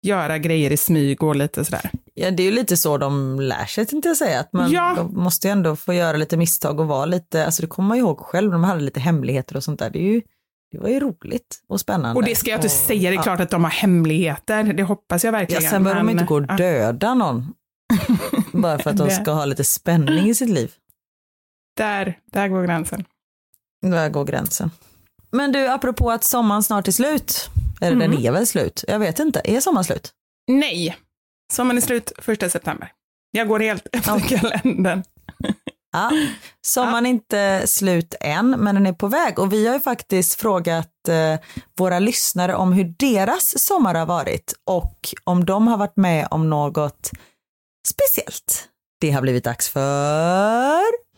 [0.06, 1.90] göra grejer i smyg och lite sådär.
[2.22, 4.40] Ja, det är ju lite så de lär sig, tänkte jag säga.
[4.40, 4.94] Att man Ja.
[4.96, 7.96] de måste ju ändå få göra lite misstag och vara lite, alltså det kommer man
[7.96, 9.90] ju ihåg själv, de hade lite hemligheter och sånt där.
[9.90, 10.22] Det, är ju,
[10.72, 12.18] det var ju roligt och spännande.
[12.20, 13.22] Och det ska jag inte Och- säga, det är ja.
[13.22, 15.62] klart att de har hemligheter, det hoppas jag Ja, verkligen.
[15.70, 16.56] sen behöver de inte gå och ja.
[16.56, 17.54] döda någon.
[18.52, 20.72] Bara för att de ska ha lite spänning i sitt liv.
[21.76, 23.04] Där, där går gränsen.
[23.82, 24.70] Där går gränsen.
[25.32, 27.50] Men du, apropå att sommaren snart är slut.
[27.80, 28.10] Eller Mm.
[28.10, 28.84] den är väl slut?
[28.88, 29.40] Jag vet inte.
[29.44, 30.10] Är sommaren slut?
[30.48, 30.96] Nej,
[31.50, 32.92] sommaren är slut första september.
[33.30, 34.38] Jag går helt efter Okej.
[34.38, 35.02] kalendern.
[35.92, 36.10] Ja.
[36.66, 39.38] Sommaren är inte slut än, men den är på väg.
[39.38, 41.40] Och vi har ju faktiskt frågat eh,
[41.78, 46.50] våra lyssnare om hur deras sommar har varit och om de har varit med om
[46.50, 47.10] något
[47.88, 48.68] speciellt.
[49.00, 51.10] Det har blivit dags för...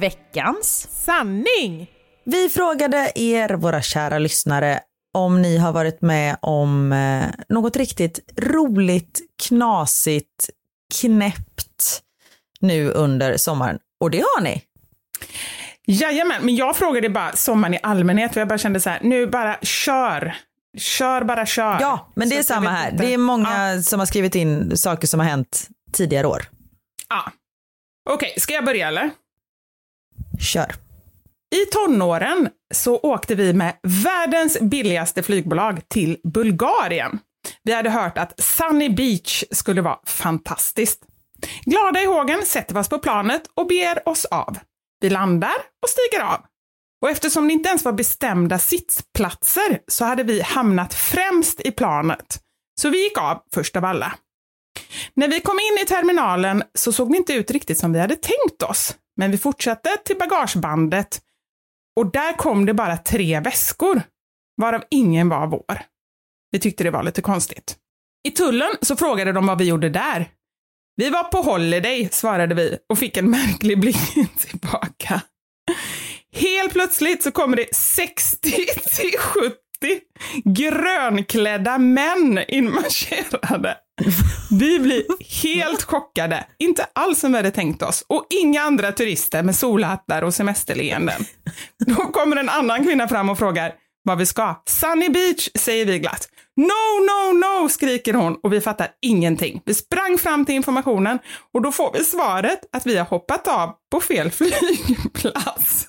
[0.00, 2.01] Veckans Sanning!
[2.24, 4.80] Vi frågade er, våra kära lyssnare,
[5.14, 10.50] om ni har varit med om eh, något riktigt roligt, knasigt,
[11.00, 12.02] knäppt
[12.60, 13.78] nu under sommaren.
[14.00, 14.62] Och det har ni.
[15.86, 19.26] Jajamän, men jag frågade bara sommaren i allmänhet, för jag bara kände så här, nu
[19.26, 20.36] bara kör.
[20.78, 21.78] Kör, bara kör.
[21.80, 22.90] Ja, men det Så är samma här.
[22.90, 23.04] inte.
[23.04, 26.42] Det är många som har skrivit in saker som har hänt tidigare år.
[27.08, 27.32] Ja.
[28.10, 29.10] Okej, ska jag börja eller?
[30.40, 30.74] Kör.
[31.52, 37.18] I tonåren så åkte vi med världens billigaste flygbolag till Bulgarien.
[37.62, 41.02] Vi hade hört att Sunny Beach skulle vara fantastiskt.
[41.64, 44.58] Glada i hågen sätter vi oss på planet och beger oss av.
[45.00, 46.40] Vi landar och stiger av.
[47.02, 52.40] Och eftersom det inte ens var bestämda sittplatser så hade vi hamnat främst i planet.
[52.80, 54.14] Så vi gick av först av alla.
[55.14, 58.16] När vi kom in i terminalen så såg det inte ut riktigt som vi hade
[58.16, 58.96] tänkt oss.
[59.16, 61.20] Men vi fortsatte till bagagebandet
[61.96, 64.02] och där kom det bara tre väskor,
[64.56, 65.82] varav ingen var vår.
[66.50, 67.76] Vi tyckte det var lite konstigt.
[68.28, 70.30] I tullen så frågade de vad vi gjorde där.
[70.96, 75.22] Vi var på holiday, svarade vi och fick en märklig blick tillbaka.
[76.32, 78.50] Helt plötsligt så kommer det 60
[78.96, 79.61] till 70
[80.44, 83.76] grönklädda män inmarscherade.
[84.50, 85.04] Vi blir
[85.42, 90.22] helt chockade, inte alls som vi hade tänkt oss, och inga andra turister med solhattar
[90.22, 91.24] och semesterleenden.
[91.86, 93.72] Då kommer en annan kvinna fram och frågar
[94.04, 94.62] vad vi ska.
[94.66, 96.28] Sunny Beach, säger vi glatt.
[96.56, 99.62] No, no, no, skriker hon och vi fattar ingenting.
[99.64, 101.18] Vi sprang fram till informationen
[101.54, 105.86] och då får vi svaret att vi har hoppat av på fel flygplats.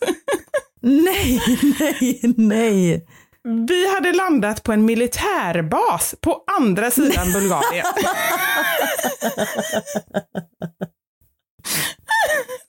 [0.82, 1.42] Nej,
[1.80, 3.06] nej, nej.
[3.44, 7.86] Vi hade landat på en militärbas på andra sidan Bulgarien.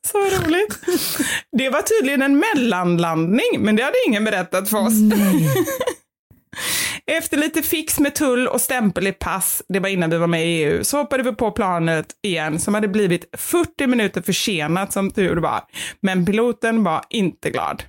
[0.06, 0.80] Så roligt.
[1.52, 4.92] Det var tydligen en mellanlandning, men det hade ingen berättat för oss.
[7.06, 10.46] Efter lite fix med tull och stämpel i pass, det var innan vi var med
[10.46, 15.10] i EU, så hoppade vi på planet igen som hade blivit 40 minuter försenat som
[15.10, 15.62] tur var.
[16.00, 17.82] Men piloten var inte glad.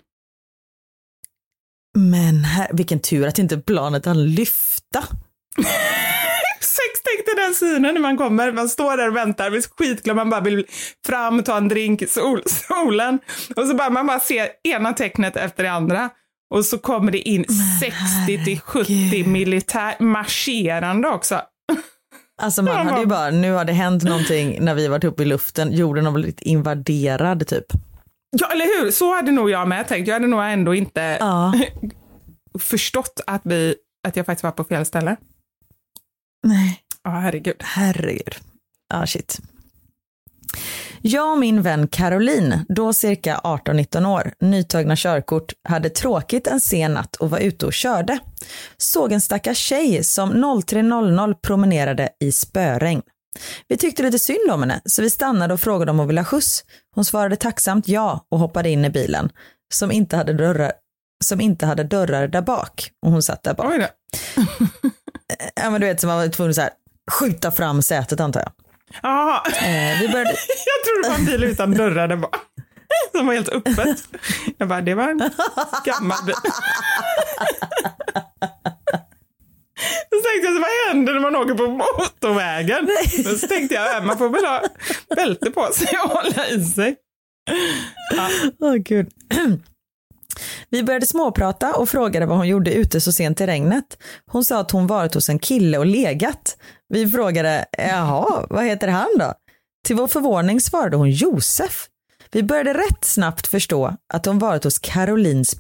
[1.96, 5.00] Men här, vilken tur att inte planet hann lyfta.
[6.58, 9.62] Exakt, tänk dig den synen när man kommer, man står där och väntar, vi är
[9.78, 10.66] skitglada, man bara vill
[11.06, 13.20] fram, ta en drink i sol, solen
[13.56, 16.10] och så bara man bara ser ena tecknet efter det andra
[16.54, 17.46] och så kommer det in
[18.26, 21.42] 60 till 70 militär marscherande också.
[22.42, 25.26] Alltså man hade ju bara, nu har det hänt någonting när vi varit uppe i
[25.26, 27.66] luften, jorden har blivit invaderad typ.
[28.40, 28.92] Ja, eller hur?
[28.92, 30.08] Så hade nog jag med tänkt.
[30.08, 31.54] Jag hade nog ändå inte Ja.
[32.60, 33.76] förstått att, vi,
[34.08, 35.16] att jag faktiskt var på fel ställe.
[36.48, 36.80] Nej.
[37.04, 37.56] Ja, herregud.
[37.60, 38.36] Herregud.
[38.94, 39.40] Ja, shit.
[41.02, 46.94] Jag och min vän Caroline, då cirka 18-19 år, nytagna körkort, hade tråkigt en sen
[46.94, 48.20] natt och var ute och körde.
[48.78, 53.02] Såg en stackars tjej som 03.00 promenerade i spöregn.
[53.68, 56.26] Vi tyckte lite synd om henne, så vi stannade och frågade om hon ville ha
[56.26, 56.64] skjuts.
[56.96, 59.30] Hon svarade tacksamt ja och hoppade in i bilen,
[59.74, 60.72] som inte hade dörrar,
[61.24, 62.92] som inte hade dörrar där bak.
[63.06, 63.66] Och hon satt där bak.
[63.70, 63.88] Oj.
[65.56, 66.70] Ja, men du vet, så man var tvungen att så här,
[67.12, 68.52] skjuta fram sätet antar jag.
[69.04, 69.44] Jaha.
[69.48, 70.30] Eh, vi började...
[70.66, 72.36] Jag trodde det var en bil utan dörrar där bak.
[73.16, 73.98] Som var helt öppet.
[74.58, 75.30] Jag bara, det var en
[75.86, 76.36] gammal bil.
[80.10, 82.90] Så tänkte jag, vad händer när man åker på motorvägen?
[83.26, 84.62] Men så tänkte jag, man får väl ha
[85.16, 86.96] bälte på sig och hålla i sig.
[88.60, 89.10] Åh gud.
[90.70, 93.98] Vi började småprata och frågade vad hon gjorde ute så sent i regnet.
[94.32, 96.58] Hon sa att hon varit hos en kille och legat.
[96.90, 99.34] Vi frågade, jaha, vad heter han då?
[99.88, 101.88] Till vår förvåning svarade hon Josef.
[102.32, 105.56] Vi började rätt snabbt förstå att hon varit hos Carolins,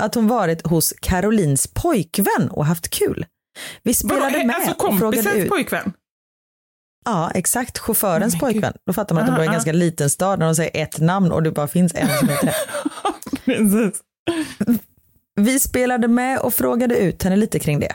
[0.00, 3.26] att hon varit hos Carolins pojkvän och haft kul.
[3.82, 5.48] Vi spelade Vadå, med alltså och frågade ut.
[5.50, 5.92] pojkvän?
[7.04, 7.78] Ja, exakt.
[7.78, 8.72] Chaufförens Men pojkvän.
[8.86, 9.54] Då fattar man att de bor i en Ah, ah.
[9.54, 12.46] ganska liten stad när de säger ett namn och det bara finns en som heter
[12.46, 12.54] det.
[13.44, 14.00] Precis.
[15.40, 17.94] Vi spelade med och frågade ut henne lite kring det.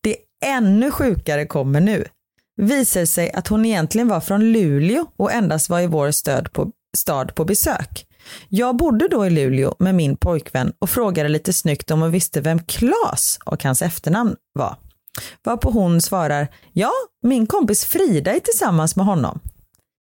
[0.00, 2.04] Det ännu sjukare kommer nu.
[2.62, 6.70] Visar sig att hon egentligen var från Luleå och endast var i vår stöd på,
[6.96, 8.06] stad på besök.
[8.48, 12.40] Jag bodde då i Luleå med min pojkvän och frågade lite snyggt om hon visste
[12.40, 14.76] vem Klas och hans efternamn var.
[15.44, 16.92] Varpå hon svarar, ja,
[17.22, 19.40] min kompis Frida är tillsammans med honom.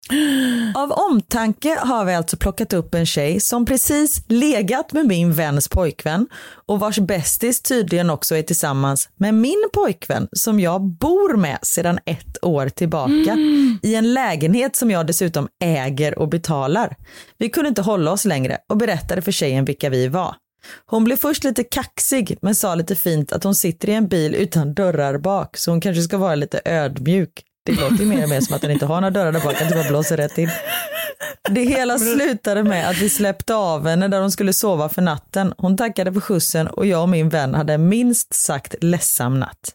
[0.75, 5.67] Av omtanke har vi alltså plockat upp en tjej som precis legat med min väns
[5.67, 6.27] pojkvän
[6.65, 11.99] och vars bästis tydligen också är tillsammans med min pojkvän som jag bor med sedan
[12.05, 13.37] ett år tillbaka
[13.81, 16.95] i en lägenhet som jag dessutom äger och betalar.
[17.37, 20.35] Vi kunde inte hålla oss längre och berättade för tjejen vilka vi var.
[20.85, 24.35] Hon blev först lite kaxig men sa lite fint att hon sitter i en bil
[24.35, 27.43] utan dörrar bak så hon kanske ska vara lite ödmjuk.
[27.65, 29.69] Det låter mer och mer som att den inte har några dörrar där bak, att
[29.69, 30.49] det bara blåser rätt in.
[31.49, 35.53] Det hela slutade med att vi släppte av henne där hon skulle sova för natten.
[35.57, 39.73] Hon tackade för skjutsen och jag och min vän hade minst sagt ledsam natt.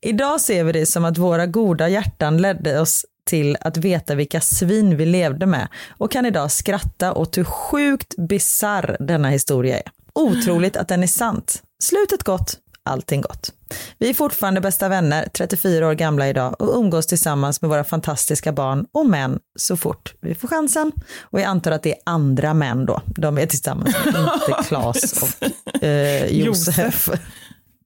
[0.00, 4.40] Idag ser vi det som att våra goda hjärtan ledde oss till att veta vilka
[4.40, 5.68] svin vi levde med
[5.98, 10.01] och kan idag skratta åt hur sjukt bizarr denna historia är.
[10.14, 11.62] Otroligt att den är sant.
[11.82, 13.52] Slutet gott, allting gott.
[13.98, 18.52] Vi är fortfarande bästa vänner, 34 år gamla idag och umgås tillsammans med våra fantastiska
[18.52, 20.92] barn och män så fort vi får chansen.
[21.20, 25.82] Och jag antar att det är andra män då, de är tillsammans inte Klas och
[25.82, 27.08] eh, Josef.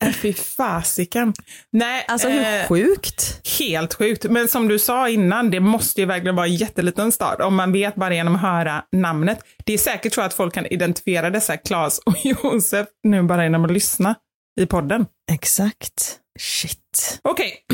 [0.05, 1.34] Äh, Fy fasiken.
[1.72, 3.40] Nej, Alltså hur eh, sjukt?
[3.59, 4.24] Helt sjukt.
[4.24, 7.72] Men som du sa innan, det måste ju verkligen vara en jätteliten stad om man
[7.72, 9.38] vet bara genom att höra namnet.
[9.64, 13.64] Det är säkert så att folk kan identifiera dessa Klas och Josef nu bara genom
[13.64, 14.14] att lyssna
[14.61, 15.07] i podden.
[15.32, 16.18] Exakt.
[16.38, 17.20] Shit.
[17.22, 17.64] Okej,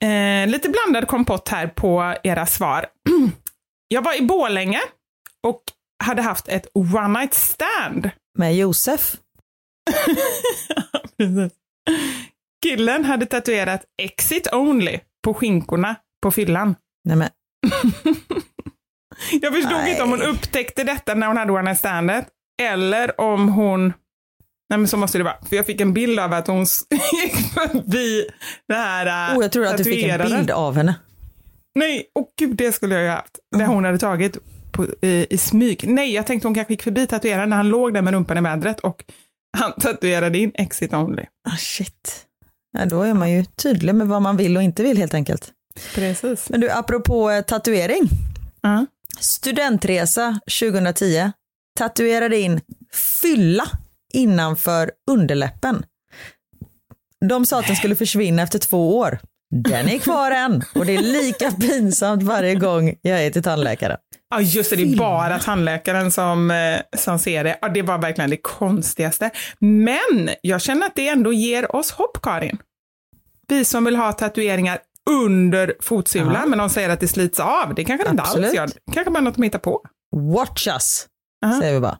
[0.08, 2.86] eh, lite blandad kompott här på era svar.
[3.88, 4.80] Jag var i Borlänge
[5.46, 5.62] och
[6.04, 8.10] hade haft ett one night stand.
[8.38, 9.16] Med Josef?
[11.18, 11.52] Precis.
[12.62, 16.74] Killen hade tatuerat exit only på skinkorna på fyllan.
[17.04, 17.28] Nej men,
[19.40, 19.90] Jag förstod Nej.
[19.90, 22.28] inte om hon upptäckte detta när hon hade one night standet
[22.62, 23.92] eller om hon
[24.70, 26.66] Nej men så måste det vara, för jag fick en bild av att hon
[27.22, 28.26] gick förbi
[28.68, 30.94] det här äh, oh, jag trodde att du fick en bild av henne.
[31.74, 33.38] Nej, åh gud det skulle jag ju haft.
[33.56, 34.38] Det hon hade tagit
[34.72, 35.84] på, i, i smyg.
[35.88, 38.40] Nej, jag tänkte hon kanske gick förbi tatueraren när han låg där med rumpan i
[38.40, 39.04] vädret och
[39.58, 41.24] han tatuerade in exit only.
[41.48, 42.26] Ah, shit.
[42.78, 45.52] Ja, då är man ju tydlig med vad man vill och inte vill helt enkelt.
[45.94, 46.50] Precis.
[46.50, 48.08] Men du, apropå eh, tatuering.
[48.60, 48.86] Ja.
[49.20, 51.32] Studentresa 2010.
[51.78, 52.60] Tatuerade in
[53.22, 53.64] fylla
[54.12, 55.84] innanför underläppen.
[57.28, 59.18] De sa att den skulle försvinna efter två år.
[59.50, 63.98] Den är kvar än och det är lika pinsamt varje gång jag är till tandläkaren.
[64.32, 67.58] Ja just det, det är bara tandläkaren som, eh, som ser det.
[67.62, 69.30] Ja, det var verkligen det konstigaste.
[69.58, 72.58] Men jag känner att det ändå ger oss hopp, Karin.
[73.48, 74.78] Vi som vill ha tatueringar
[75.10, 76.46] under fotsulan, Ja.
[76.46, 77.74] men de säger att det slits av.
[77.74, 78.68] Det kanske det inte alls gör.
[78.92, 79.80] Kanske bara något de hittar på.
[80.16, 81.06] Watch us,
[81.40, 81.58] Ja.
[81.60, 81.98] säger vi bara.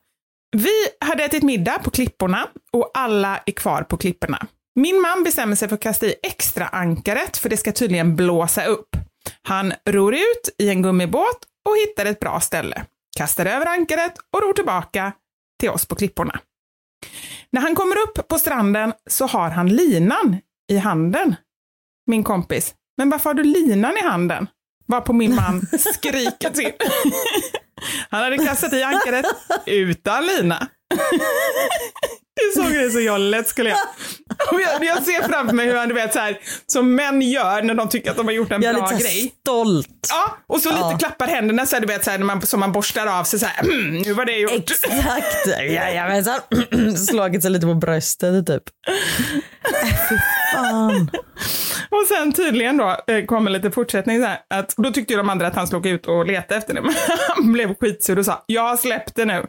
[0.57, 4.47] Vi hade ätit middag på klipporna och alla är kvar på klipporna.
[4.75, 8.65] Min man bestämmer sig för att kasta i extra ankaret för det ska tydligen blåsa
[8.65, 8.89] upp.
[9.43, 12.85] Han ror ut i en gummibåt och hittar ett bra ställe,
[13.17, 15.13] kastar över ankaret och ror tillbaka
[15.61, 16.41] till oss på klipporna.
[17.51, 20.37] När han kommer upp på stranden så har han linan
[20.69, 21.37] i handen,
[22.07, 22.75] min kompis.
[22.97, 24.47] Men varför har du linan i handen?
[24.87, 25.61] Var på min man
[25.95, 26.73] skriker till.
[28.09, 29.27] Han hade kastat i ankaret
[29.67, 30.69] utan lina.
[32.35, 33.79] Det såg ut så jag lätt skulle jag.
[34.53, 37.63] Och jag, jag ser framför mig hur han, du vet så här, som män gör
[37.63, 39.35] när de tycker att de har gjort en Jag är bra lite grej.
[39.41, 39.89] stolt.
[40.11, 40.99] Ja, och så lite Ja.
[40.99, 43.39] klappar händerna så här, du vet så här, när man, som man borstar av sig
[43.39, 44.53] så här, "Mm, nu var det gjort.
[44.53, 46.41] Exakt, jajamensan.
[47.09, 48.63] Slagit sig lite på bröstet typ.
[48.89, 50.17] Äh, Fy
[50.55, 51.11] fan.
[51.91, 55.31] Och sen tydligen då eh, kommer lite fortsättning så här, att då tyckte ju de
[55.31, 56.95] andra att han slog ut och letade efter det, men
[57.37, 59.47] han blev skitsur och sa, jag har släppt det nu.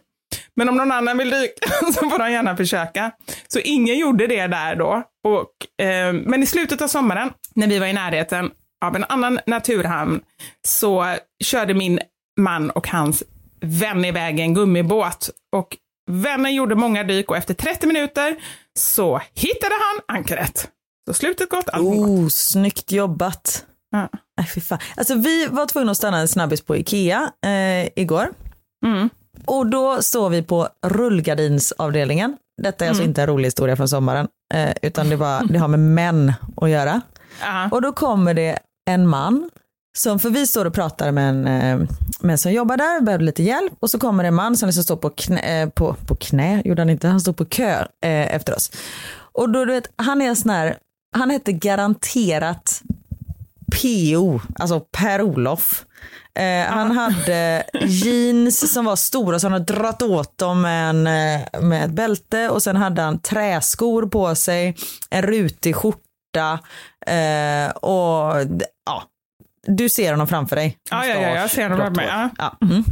[0.55, 3.11] Men om någon annan vill dyka så får de gärna försöka.
[3.47, 5.03] Så ingen gjorde det där då.
[5.27, 8.51] Och, eh, men i slutet av sommaren, när vi var i närheten
[8.85, 10.21] av en annan naturhamn,
[10.67, 11.99] så körde min
[12.39, 13.23] man och hans
[13.61, 15.29] vän iväg en gummibåt.
[15.55, 15.77] Och
[16.11, 18.35] vännen gjorde många dyk och efter 30 minuter
[18.79, 20.69] så hittade han ankaret.
[21.07, 22.09] Så slutet gott, allt gott.
[22.09, 23.65] Oh, snyggt jobbat.
[23.91, 24.09] Ja.
[24.37, 24.79] Nej, fy fan.
[24.97, 28.33] Alltså, vi var tvungna att stanna en snabbis på Ikea eh, igår.
[28.85, 29.09] Mm.
[29.45, 32.37] Och då står vi på rullgardinsavdelningen.
[32.61, 35.67] Detta är alltså inte en rolig historia från sommaren, eh, utan det, var, det har
[35.67, 37.01] med män att göra.
[37.41, 37.69] Ja.
[37.71, 38.59] Och då kommer det
[38.89, 39.49] en man,
[39.97, 43.23] som, för vi står och pratar med en, eh, med en som jobbar där, behöver
[43.23, 43.73] lite hjälp.
[43.79, 46.61] Och så kommer det en man som liksom står på knä, eh, på, på knä,
[46.65, 48.71] gjorde han inte, han står på kö efter oss.
[49.15, 50.77] Och då du vet, han är sån här,
[51.15, 52.81] han hette garanterat
[53.73, 55.85] PO, alltså Per-Olof.
[56.39, 61.07] Eh, han hade jeans som var stora så han hade dragit åt dem med, en,
[61.07, 64.75] eh, med ett bälte och sen hade han träskor på sig,
[65.09, 66.59] en rutig skjorta
[67.07, 68.35] eh, och
[68.85, 69.03] ja,
[69.67, 70.77] du ser honom framför dig.
[70.91, 72.29] Ja, ja, ja, jag ser honom framför mig, ja.
[72.37, 72.57] Ja.
[72.67, 72.83] mhm.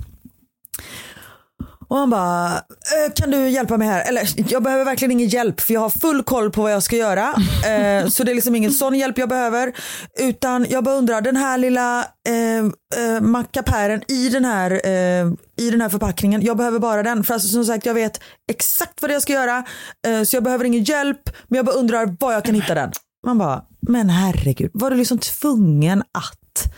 [1.91, 4.01] Och han bara, "Eh, kan du hjälpa mig här?
[4.09, 6.95] Eller jag behöver verkligen ingen hjälp för jag har full koll på vad jag ska
[6.95, 7.33] göra.
[7.71, 9.73] Eh, så det är liksom ingen sån hjälp jag behöver.
[10.19, 15.27] Utan jag bara undrar, den här lilla eh, eh, mackapären i den här, eh,
[15.57, 17.23] i den här förpackningen, jag behöver bara den.
[17.23, 18.19] För alltså, som sagt, jag vet
[18.51, 19.63] exakt vad jag ska göra.
[20.07, 22.91] Eh, så jag behöver ingen hjälp, men jag bara undrar var jag kan hitta den.
[23.27, 26.73] Man bara, men herregud, var du liksom tvungen att?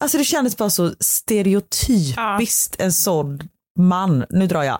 [0.00, 3.40] Alltså det kändes bara så stereotypiskt en sån
[3.80, 4.24] man.
[4.30, 4.78] Nu drar jag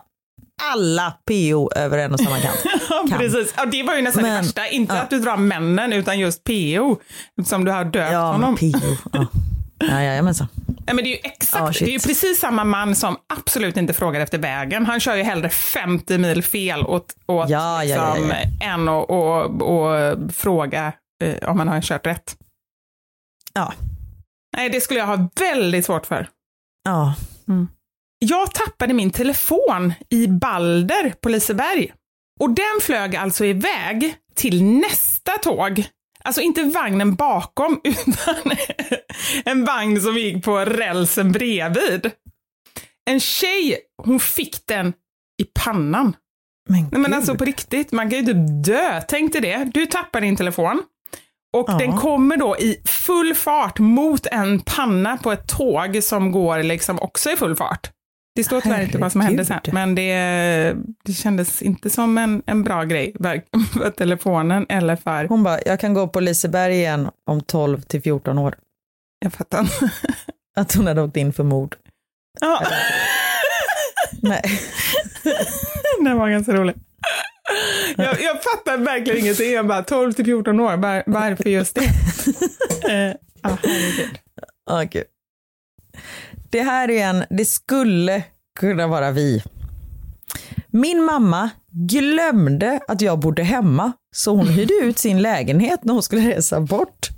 [0.62, 2.56] alla PO över en och samma kant.
[2.90, 3.18] Ja, Kan.
[3.18, 3.54] precis.
[3.56, 4.68] Ja, det var ju nästan det Men- värsta.
[4.68, 5.00] Inte ja.
[5.00, 6.96] att du drar männen, utan just PO,
[7.44, 8.56] som du har döpt Ja, honom.
[8.56, 8.70] PO.
[9.12, 9.26] Ja.
[9.78, 10.46] Ja, jajamensan.
[10.66, 11.86] Nej, men det är ju exakt, Ja, shit.
[11.86, 14.86] det är ju precis samma man som absolut inte frågar efter vägen.
[14.86, 18.30] Han kör ju hellre 50 mil fel åt, åt Ja, ja, ja, liksom,
[18.60, 18.66] ja.
[18.66, 20.92] än att och, och fråga
[21.24, 22.36] eh, om man har kört rätt.
[23.54, 23.72] Ja.
[24.56, 26.28] Nej, det skulle jag ha väldigt svårt för.
[26.84, 27.14] Ja.
[28.24, 31.92] Jag tappade min telefon i Balder på Liseberg.
[32.40, 35.84] Och den flög alltså iväg till nästa tåg.
[36.24, 38.52] Alltså inte vagnen bakom, utan
[39.44, 42.10] en vagn som gick på rälsen bredvid.
[43.10, 44.92] En tjej, hon fick den
[45.42, 46.16] i pannan.
[46.68, 49.00] Men, Nej, men alltså på riktigt, man kan ju typ dö.
[49.08, 50.82] Tänk dig det, du tappar din telefon
[51.56, 51.78] och Ja.
[51.78, 56.98] den kommer då i full fart mot en panna på ett tåg som går liksom
[57.00, 57.90] också i full fart.
[58.34, 62.42] Det står tyvärr inte vad som hände sen, men det, det kändes inte som en,
[62.46, 63.14] en bra grej
[63.72, 65.24] för telefonen eller för...
[65.24, 68.54] Hon bara, jag kan gå på Liseberg igen om 12 till 14 år.
[69.18, 69.66] Jag fattar.
[70.56, 71.76] Att hon hade åkt in för mord.
[72.40, 72.62] Ja.
[74.22, 74.42] Nej.
[76.04, 76.74] Den var ganska rolig.
[77.96, 79.52] Jag, jag fattar verkligen ingenting.
[79.52, 81.84] Jag bara 12 till 14 år, var, varför just det?
[82.92, 84.18] eh, ah, herregud.
[84.66, 85.04] Ja, gud.
[86.50, 88.22] Det här är en, det skulle
[88.60, 89.42] kunna vara vi.
[90.70, 96.02] Min mamma glömde att jag bodde hemma så hon hyrde ut sin lägenhet när hon
[96.02, 97.08] skulle resa bort.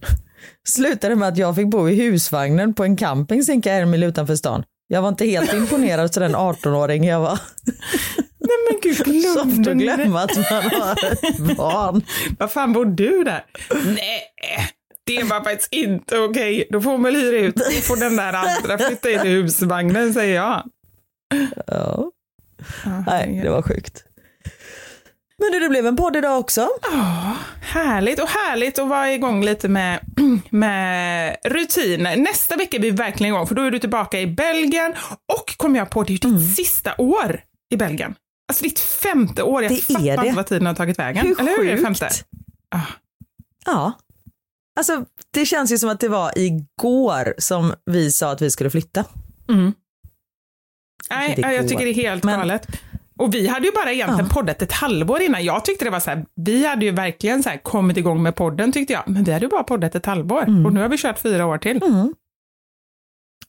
[0.68, 4.37] Slutade med att jag fick bo i husvagnen på en camping cirka en mil utanför
[4.37, 4.64] stan.
[4.89, 7.39] Jag var inte helt imponerad så den 18-åring jag var.
[8.39, 10.93] Nej men gud, glömde att glömma att man har
[11.26, 12.03] ett barn.
[12.39, 13.45] Vad fan bor du där?
[13.87, 14.22] Nej,
[15.07, 16.67] det var faktiskt inte okej.
[16.71, 17.55] Då får man hyra ut.
[17.55, 20.71] Då får den där andra flytta in i husvagnen, säger jag.
[21.67, 22.11] Ja.
[22.85, 24.05] Ja, Nej, det var sjukt.
[25.39, 26.69] Men du, det blev en podd idag också.
[26.83, 30.01] Ja, härligt och härligt att vara igång lite med,
[30.51, 32.17] med rutiner.
[32.17, 34.95] Nästa vecka är vi verkligen igång för då är du tillbaka i Belgien
[35.33, 37.41] och kom jag på, det är ditt sista år
[37.71, 38.15] i Belgien.
[38.49, 41.27] Alltså ditt femte år, jag Det fattar inte vad tiden har tagit vägen.
[41.27, 41.67] Hur Eller hur?
[41.69, 41.99] Är det sjukt?
[41.99, 42.09] femte?
[42.71, 42.81] Ah.
[43.67, 43.93] Ja.
[44.77, 48.70] Alltså, det känns ju som att det var igår som vi sa att vi skulle
[48.70, 49.05] flytta.
[49.49, 49.73] Mm.
[51.11, 52.66] Nej, Det ja, jag tycker det är helt Men- galet.
[53.18, 54.35] Och vi hade ju bara egentligen Ja.
[54.35, 55.45] poddat ett halvår innan.
[55.45, 58.37] Jag tyckte det var så här, vi hade ju verkligen så här kommit igång med
[58.37, 59.03] podden tyckte jag.
[59.07, 60.66] Men vi hade ju bara poddat ett halvår Mm.
[60.66, 61.83] och nu har vi kört fyra år till.
[61.83, 62.14] Mm.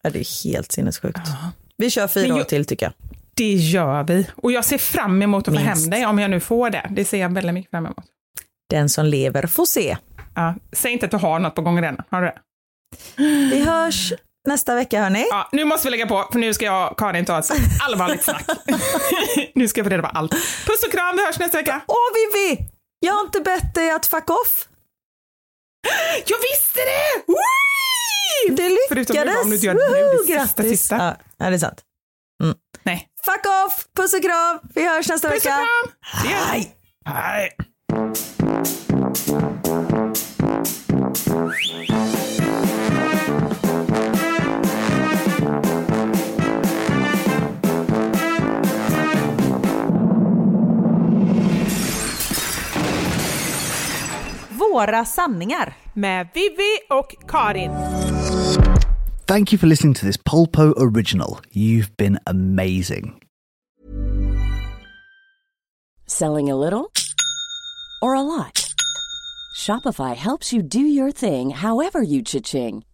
[0.01, 1.19] Ja, det är helt sinnessjukt.
[1.25, 1.51] Ja.
[1.77, 2.93] Vi kör fyra Men år jag- till tycker jag.
[3.33, 4.27] Det gör vi.
[4.35, 5.81] Och jag ser fram emot att få Minst.
[5.81, 6.87] hem dig om jag nu får det.
[6.91, 8.05] Det ser jag väldigt mycket fram emot.
[8.69, 9.97] Den som lever får se.
[10.35, 11.97] Ja, säg inte att du har något på gång redan.
[12.09, 12.39] Har du det?
[13.55, 14.13] Vi hörs
[14.47, 15.27] nästa vecka hörni.
[15.29, 17.49] Ja, nu måste vi lägga på, för nu ska jag och Karin ta ett
[17.81, 18.45] allvarligt snack.
[19.55, 20.31] nu ska jag få reda på allt.
[20.65, 21.81] Puss och kram, vi hörs nästa vecka.
[21.87, 22.69] Åh Vivi!
[22.99, 24.67] Jag har inte bett dig att fuck off.
[26.25, 27.23] Jag visste det!
[27.33, 28.55] Whee!
[28.55, 29.43] Det Förutom lyckades.
[29.43, 29.95] om du inte gör det nu,
[30.27, 30.45] det Woho!
[30.45, 30.95] sista, sista.
[30.95, 31.81] Ja, ja, det är sant.
[32.83, 33.07] Nej.
[33.25, 33.85] Fuck off!
[33.97, 34.59] Puss och kram!
[34.75, 35.57] Vi hörs nästa Puss och vecka.
[35.57, 35.93] kram!
[36.23, 36.71] Det gör vi.
[37.05, 37.57] Hej!
[54.73, 55.73] Våra sanningar.
[55.93, 57.71] Med Vivi och Karin.
[59.25, 61.39] Thank you for listening to this Polpo original.
[61.51, 63.13] You've been amazing.
[66.07, 66.91] Selling a little
[68.01, 68.73] or a lot?
[69.55, 72.83] Shopify helps you do your thing however you cha-ching.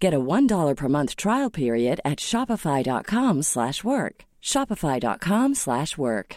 [0.00, 4.24] Get a $1 per month trial period at shopify.com slash work.
[4.42, 6.36] Shopify.com slash work.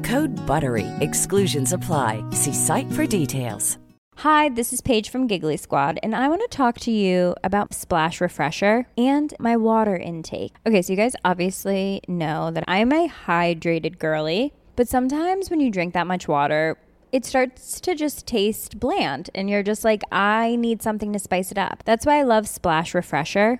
[0.03, 0.87] Code BUTTERY.
[1.01, 2.23] Exclusions apply.
[2.31, 3.77] See site for details.
[4.17, 7.73] Hi, this is Paige from Giggly Squad, and I want to talk to you about
[7.73, 10.53] Splash Refresher and my water intake.
[10.67, 15.71] Okay, so you guys obviously know that I'm a hydrated girly, but sometimes when you
[15.71, 16.77] drink that much water,
[17.11, 21.51] it starts to just taste bland, and you're just like, I need something to spice
[21.51, 21.81] it up.
[21.85, 23.59] That's why I love Splash Refresher.